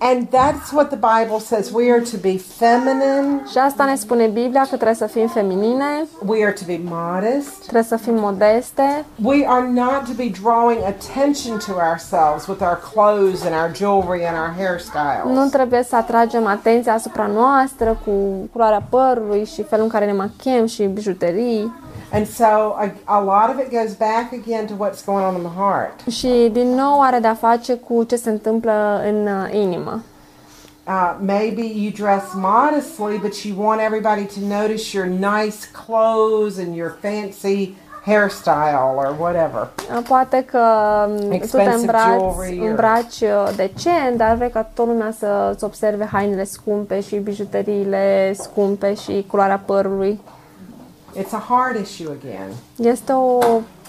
[0.02, 1.72] And that's what the Bible says.
[1.72, 6.06] We are to be feminine, Și asta ne spune Biblia că trebuie să fim feminine,
[6.26, 7.60] we are to be modest.
[7.62, 12.80] trebuie să fim modeste, We are not to be drawing attention to ourselves with our
[12.94, 15.36] clothes and our jewelry and our hairstyles.
[15.38, 18.12] nu trebuie să atragem atenția asupra noastră cu
[18.52, 21.74] culoarea părului și felul în care ne machiem și bijuterii.
[22.12, 25.42] And so a, a lot of it goes back again to what's going on in
[25.42, 26.00] the heart.
[26.10, 30.02] Și din nou are de-a face cu ce se întâmplă în uh, inimă.
[30.88, 36.76] Uh, maybe you dress modestly, but you want everybody to notice your nice clothes and
[36.76, 37.74] your fancy
[38.06, 39.68] hairstyle or whatever.
[39.98, 40.60] Uh, Poate că
[41.08, 45.12] um, tu te Expensive îmbraci, jewelry or- îmbraci uh, decent, dar vrei ca toată lumea
[45.18, 50.20] să-ți observe hainele scumpe și bijuteriile scumpe și culoarea părului.
[51.16, 52.50] It's a hard issue again.
[52.76, 53.40] Este o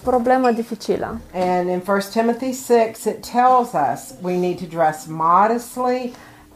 [0.02, 1.18] problemă dificilă.
[1.34, 6.12] And in 1 Timothy 6, it tells us we need to dress modestly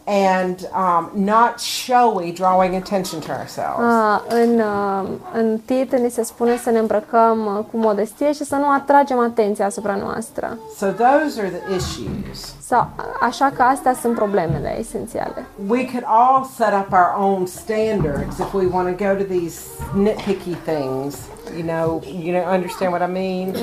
[0.07, 3.81] and um, not showy, drawing attention to ourselves.
[3.81, 8.45] Uh, în, uh, în Tit ni se spune să ne îmbrăcăm uh, cu modestie și
[8.45, 10.59] să nu atragem atenția asupra noastră.
[10.77, 12.55] So those are the issues.
[12.61, 12.89] Sau,
[13.21, 15.47] așa că astea sunt problemele esențiale.
[15.69, 19.61] We could all set up our own standards if we want to go to these
[19.95, 21.17] nitpicky things.
[21.57, 23.55] You know, you know, understand what I mean?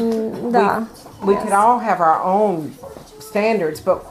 [0.52, 0.84] Da.
[1.26, 2.72] We could all have our own
[3.20, 4.11] standards, but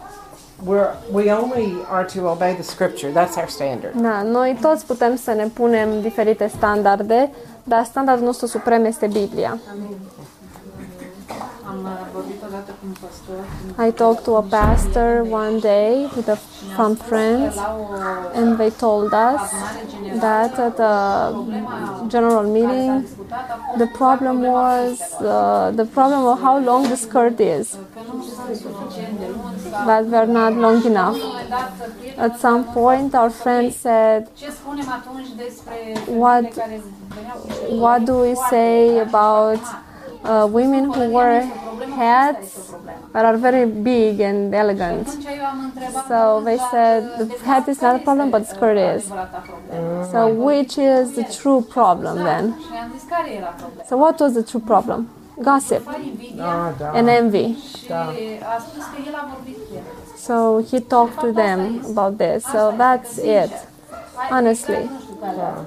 [0.64, 3.12] we're we only are to obey the scripture.
[3.12, 3.94] That's our standard.
[3.94, 7.30] Da, noi toți putem să ne punem diferite standarde,
[7.64, 9.58] dar standardul nostru suprem este Biblia.
[11.68, 12.39] Am uh, vorbit
[13.78, 16.36] I talked to a pastor one day with a,
[16.96, 17.56] friends,
[18.34, 19.50] and they told us
[20.20, 23.04] that at the general meeting,
[23.78, 27.76] the problem was uh, the problem of how long the skirt is,
[29.86, 31.18] but we're not long enough.
[32.16, 34.28] At some point, our friend said,
[36.06, 36.56] What-
[37.68, 39.60] What do we say about
[40.24, 41.46] uh, women who wear
[41.94, 42.74] hats
[43.12, 45.18] that are very big and elegant.
[46.06, 49.12] So they said the hat is not a problem, but skirt is.
[50.10, 52.54] So which is the true problem then?
[53.88, 55.08] So what was the true problem?
[55.42, 55.82] Gossip
[56.94, 57.56] and envy.
[60.16, 62.44] So he talked to them about this.
[62.46, 63.50] So that's it.
[64.30, 64.88] Honestly.
[64.88, 65.66] Nu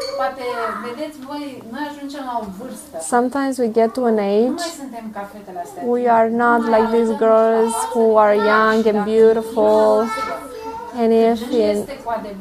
[0.00, 0.54] știu care a spus de aici.
[0.54, 2.94] Era, poate, vedeți voi, noi ajungem la o vârstă.
[3.14, 5.82] Sometimes we get to an Nu age mai suntem ca fetele astea.
[5.94, 9.86] we are not like these girls who are young and beautiful.
[11.02, 11.78] And if in,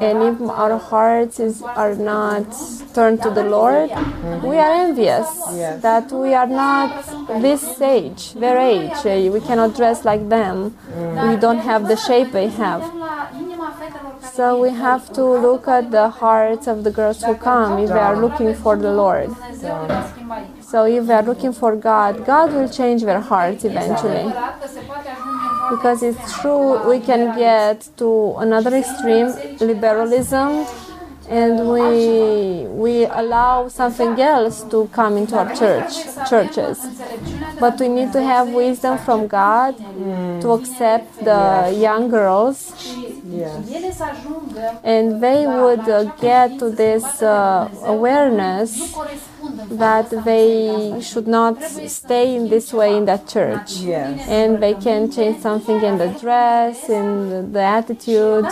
[0.07, 2.45] and if our hearts is, are not
[2.93, 3.89] turned to the Lord,
[4.49, 5.27] we are envious
[5.57, 5.81] Yes.
[5.87, 6.89] that we are not
[7.45, 8.99] this age, their age.
[9.35, 10.55] We cannot dress like them.
[11.29, 12.81] We don't have the shape they have.
[14.35, 17.99] So we have to look at the hearts of the girls who come if they
[17.99, 19.29] are looking for the Lord.
[20.61, 24.33] So if they are looking for God, God will change their hearts eventually.
[25.69, 29.27] Because it's true, we can get to another extreme,
[29.59, 30.65] liberalism,
[31.39, 31.89] and we
[32.83, 35.93] we allow something else to come into our church
[36.31, 36.77] churches.
[37.63, 39.73] But we need to have wisdom from God
[40.43, 41.43] to accept the
[41.87, 42.57] young girls,
[43.41, 43.75] Yes.
[43.75, 48.69] ele să ajungă and they would uh, get to this uh, awareness
[49.69, 50.69] that they
[50.99, 51.55] should not
[51.87, 53.69] stay in this way in that church.
[53.85, 54.27] Yes.
[54.29, 57.05] And they can change something in the dress, in
[57.51, 58.45] the attitude.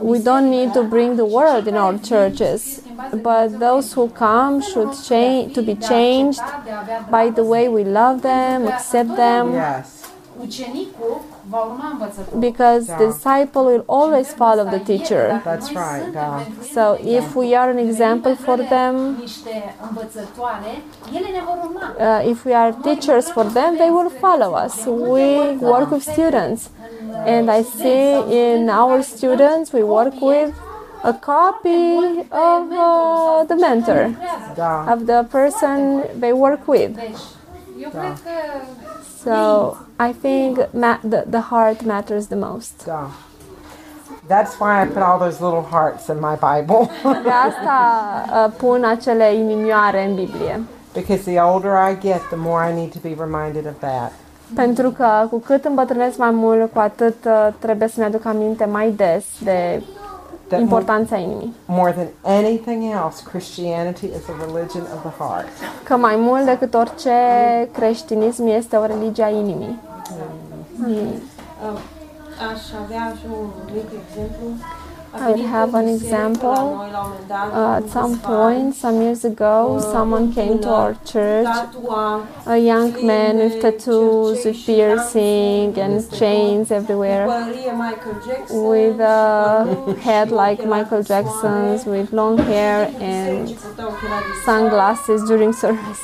[0.00, 2.82] We don't need to bring the world in our churches,
[3.22, 6.42] but those who come should change to be changed
[7.10, 10.13] by the way we love them, accept them, Yes.
[10.42, 11.20] Ucenicul
[11.50, 11.78] va
[12.38, 15.40] because the disciple will always follow the teacher.
[15.44, 16.12] That's right.
[16.12, 16.42] Da.
[16.72, 20.82] So if we are an example for them, Niște învățătoare,
[21.12, 21.94] ele ne vor urma.
[21.98, 24.84] uh, if we are teachers for them, they will follow us.
[24.86, 26.62] We work with students,
[27.26, 28.06] and I see
[28.42, 30.52] in our students we work with
[31.02, 31.96] a copy
[32.30, 34.10] of uh, the mentor,
[34.54, 34.92] Da.
[34.92, 36.94] of the person they work with.
[36.94, 37.20] Deci,
[37.82, 38.36] eu cred că
[39.24, 39.76] So
[40.08, 42.84] I think the, the heart matters the most.
[42.84, 43.10] Da.
[44.28, 46.90] That's why I put all those little hearts in my Bible.
[47.22, 47.76] De asta
[48.32, 50.60] uh, pun acele inimioare în Biblie.
[50.94, 54.12] because the older I get, the more I need to be reminded of that.
[54.54, 58.90] Pentru că cu cât îmbătrânesc mai mult, cu atât uh, trebuie să-mi aduc aminte mai
[58.90, 59.82] des de
[60.56, 61.54] That more, importanța inimii.
[61.64, 62.08] more than
[62.38, 65.48] anything else, Christianity is a religion of the heart.
[65.82, 67.10] Că mai mult decât orice,
[67.72, 69.80] creștinism este o religie a inimii.
[70.84, 71.22] Amin.
[71.72, 71.78] Uh,
[72.52, 74.46] Aș avea și un mic exemplu.
[75.14, 76.48] A I would venit have în an biserică example.
[76.48, 79.22] la noi la un moment dat, Uh, acum at some câțiva ani, point, some years
[79.32, 82.20] ago, someone came to our church, tatua,
[82.54, 89.22] a young man with tattoos, with piercing and chains everywhere, pălărie Michael Jackson, with a
[89.84, 91.22] pălări head și like ochelari Michael cu soare.
[91.22, 92.78] Jackson's, with long hair
[93.12, 94.58] and Bisericii purtau ochelari de soare.
[94.58, 96.02] sunglasses during service.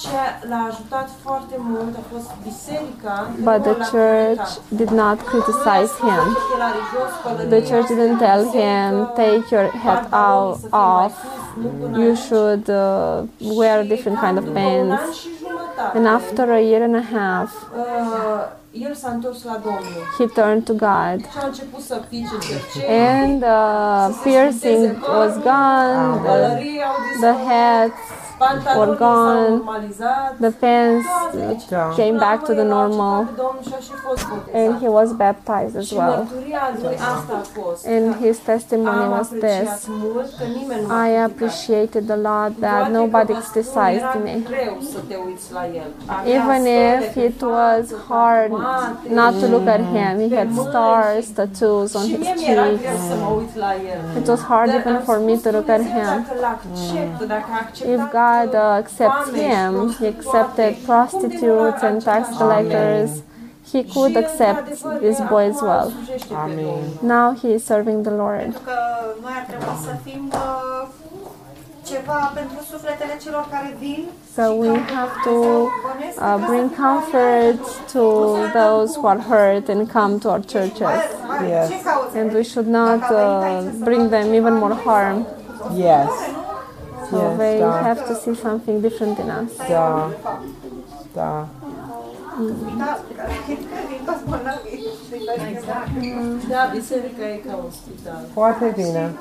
[0.00, 3.14] Și um, ce l-a ajutat foarte mult a fost biserica.
[3.34, 4.78] că But nu the l-a church criticat.
[4.80, 6.22] did not criticize him.
[6.40, 10.46] Ochelarii jos, pălăria The church asta didn't în tell biserică, him, take your hat pantalonii
[10.46, 11.14] out, să fie mai off.
[11.22, 12.22] sus, nu până You aici.
[12.28, 15.02] should uh, wear Și different cam kind of după un pants.
[15.06, 19.60] an și jumătate, And after a year and a half, uh, el s-a întors la
[19.64, 20.02] Domnul.
[20.18, 21.18] he turned to God.
[21.32, 22.88] Și a început să pice cercei.
[23.20, 28.00] And the piercing was gone, the, Pălării au the dispărut, hats
[28.38, 30.30] pantalonii were s-au gone, normalizat.
[30.46, 31.06] the pants
[31.68, 31.84] Da.
[32.00, 33.92] came back to the La urmă, el a normal, acceptat pe Domnul și a și
[34.06, 34.54] fost botezat.
[34.60, 36.14] and he was baptized as Și well.
[36.16, 37.80] mărturia lui asta a fost.
[37.94, 41.28] And că his testimony am was apreciat this mult că nimeni nu m-a I criticat.
[41.30, 44.34] appreciated a lot Cu that toate că nobody vă spun, criticized era me.
[44.52, 45.88] greu să te uiți la el.
[46.14, 48.59] Avea Even stele if pe it was față, hard tatuate,
[49.20, 52.18] not to look at him, he pe had mâini stars, și- tattoos on Și his
[52.24, 53.02] mie mi-era greu cheeks.
[53.10, 54.02] să mă uit la el.
[54.20, 56.24] It was hard Dar even am for me spus to look at Dumnezeu, him.
[56.28, 60.62] Dacă l-acceptă, dacă a acceptat If God uh, accepts foame și him, He prostituate,
[60.92, 62.40] accepted cum de nu l-a prostitutes and tax acceptat?
[62.42, 63.10] collectors.
[63.72, 65.86] He could Și el, accept într-adevăr, this boy as acum well.
[65.94, 66.56] slujește pe Amin.
[66.56, 67.14] Domnul.
[67.14, 68.50] Now he is serving the Lord.
[71.90, 74.02] Ceva pentru sufletele celor care vin.
[74.36, 75.36] So we have to
[76.26, 77.60] uh, bring comfort
[77.94, 78.04] to
[78.60, 80.98] those who are hurt and come to our churches.
[81.54, 81.68] Yes.
[82.18, 83.18] And we should not uh,
[83.88, 85.16] bring them even more harm.
[85.88, 86.10] Yes.
[87.10, 87.82] So Yes, they da.
[87.88, 89.50] have to see something different in us.
[89.68, 90.10] Da.
[91.14, 91.30] Da.
[92.78, 92.98] Da,
[93.90, 94.86] vin toți bolnavii.
[96.48, 98.20] Da, biserica e ca un spital.
[98.32, 99.14] Foarte bine.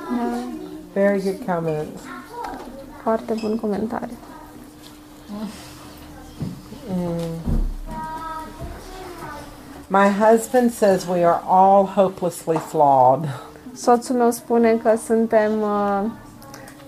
[0.94, 2.02] Very good comments.
[3.04, 4.18] Foarte bun comentariu.
[9.88, 13.26] My husband says we are all hopelessly flawed.
[13.76, 16.04] Soțul meu spune că suntem uh,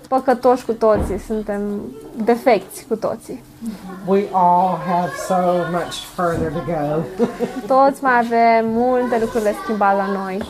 [0.07, 1.61] păcătoși cu toții, suntem
[2.23, 3.43] defecți cu toții.
[4.05, 5.35] We all have so
[5.71, 7.01] much further to go.
[7.75, 10.41] Toți mai avem multe lucruri de schimbat la noi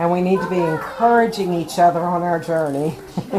[0.00, 2.90] and we need to be encouraging each other on our journey.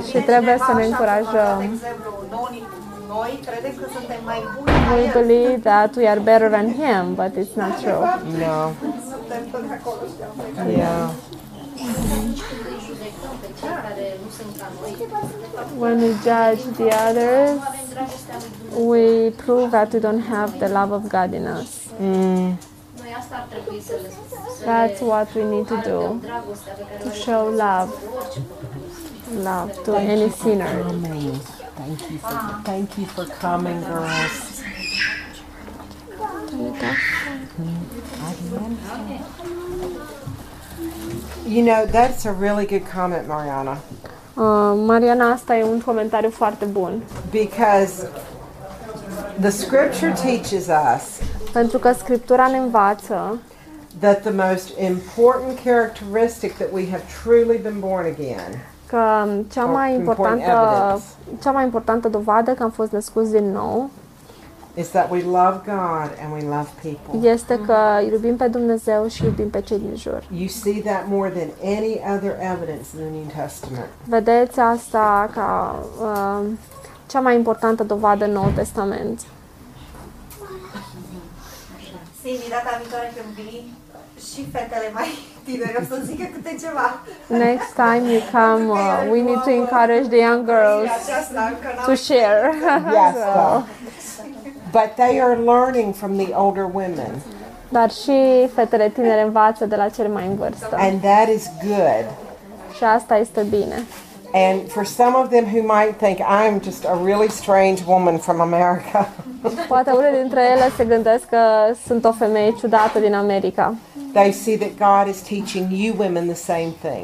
[0.10, 1.58] și trebuie să ne încurajăm.
[1.60, 2.64] De exemplu, noi,
[3.08, 7.04] noi credem că suntem mai buni ca We believe that we are better than him,
[7.22, 8.02] but it's not true.
[8.46, 8.58] No.
[9.12, 10.34] Suntem până acolo, știam.
[10.78, 11.10] Yeah.
[12.72, 14.92] Îi judecăm pe cei care nu sunt ca noi.
[15.02, 18.90] De fapt, When we judge the others, nu avem dragostea lui Dumnezeu.
[18.92, 19.06] we
[19.44, 21.70] prove that we don't have the love of God in us.
[22.00, 22.50] Mm.
[23.12, 25.98] Noi asta ar trebui să le să That's what we need to do.
[25.98, 27.90] arătăm dragostea pe care o To show love.
[27.92, 28.94] pentru orice păcătos.
[29.48, 30.74] Love to any sinner.
[30.86, 31.34] Coming.
[31.82, 32.36] Thank you for
[32.72, 34.40] thank you for coming, girls.
[41.46, 43.78] You know, that's a really good comment, Mariana,
[44.38, 47.02] Uh, Mariana, asta e un comentariu foarte bun.
[47.32, 48.08] because
[49.40, 51.20] the scripture teaches us
[51.54, 53.38] Pentru că Scriptura ne învață
[54.00, 59.92] that the most important characteristic that we have truly been born again că cea mai
[59.94, 61.42] Or important importantă, evidence.
[61.44, 63.90] cea mai importantă dovadă că am fost născuți din nou
[64.74, 67.30] is that we love God and we love people.
[67.30, 67.76] este că
[68.06, 70.24] îl iubim pe Dumnezeu și iubim pe cei din jur.
[70.38, 71.48] You see that more than
[71.78, 73.88] any other evidence in the New Testament.
[74.06, 76.46] Vedeți asta ca uh,
[77.08, 79.20] cea mai importantă dovadă în Noul Testament.
[82.22, 83.64] Cindy, data viitoare când vii,
[84.32, 85.10] și fetele mai
[85.48, 86.88] tinere o să zică câte ceva.
[87.46, 91.86] Next time you come, uh, we need to encourage the young girls Aceasta încă n-am
[91.88, 92.44] to share.
[93.00, 93.60] Yes, though.
[94.78, 97.12] But they are learning from the older women,
[97.70, 100.76] Dar și fetele tinere învață de la cele mai în vârstă.
[100.80, 102.06] and that is good.
[102.78, 103.84] Și asta este bine.
[104.34, 108.40] And for some of them who might think I'm just a really strange woman from
[108.40, 109.08] America,
[109.68, 111.38] Poate unele dintre ele se gândesc că
[111.88, 113.74] sunt o femeie ciudată din America.
[114.14, 117.04] they see that God is teaching you women the same thing.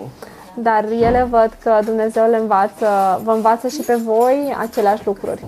[0.55, 5.45] Dar ele văd că Dumnezeu le învață, vă învață și pe voi aceleași lucruri.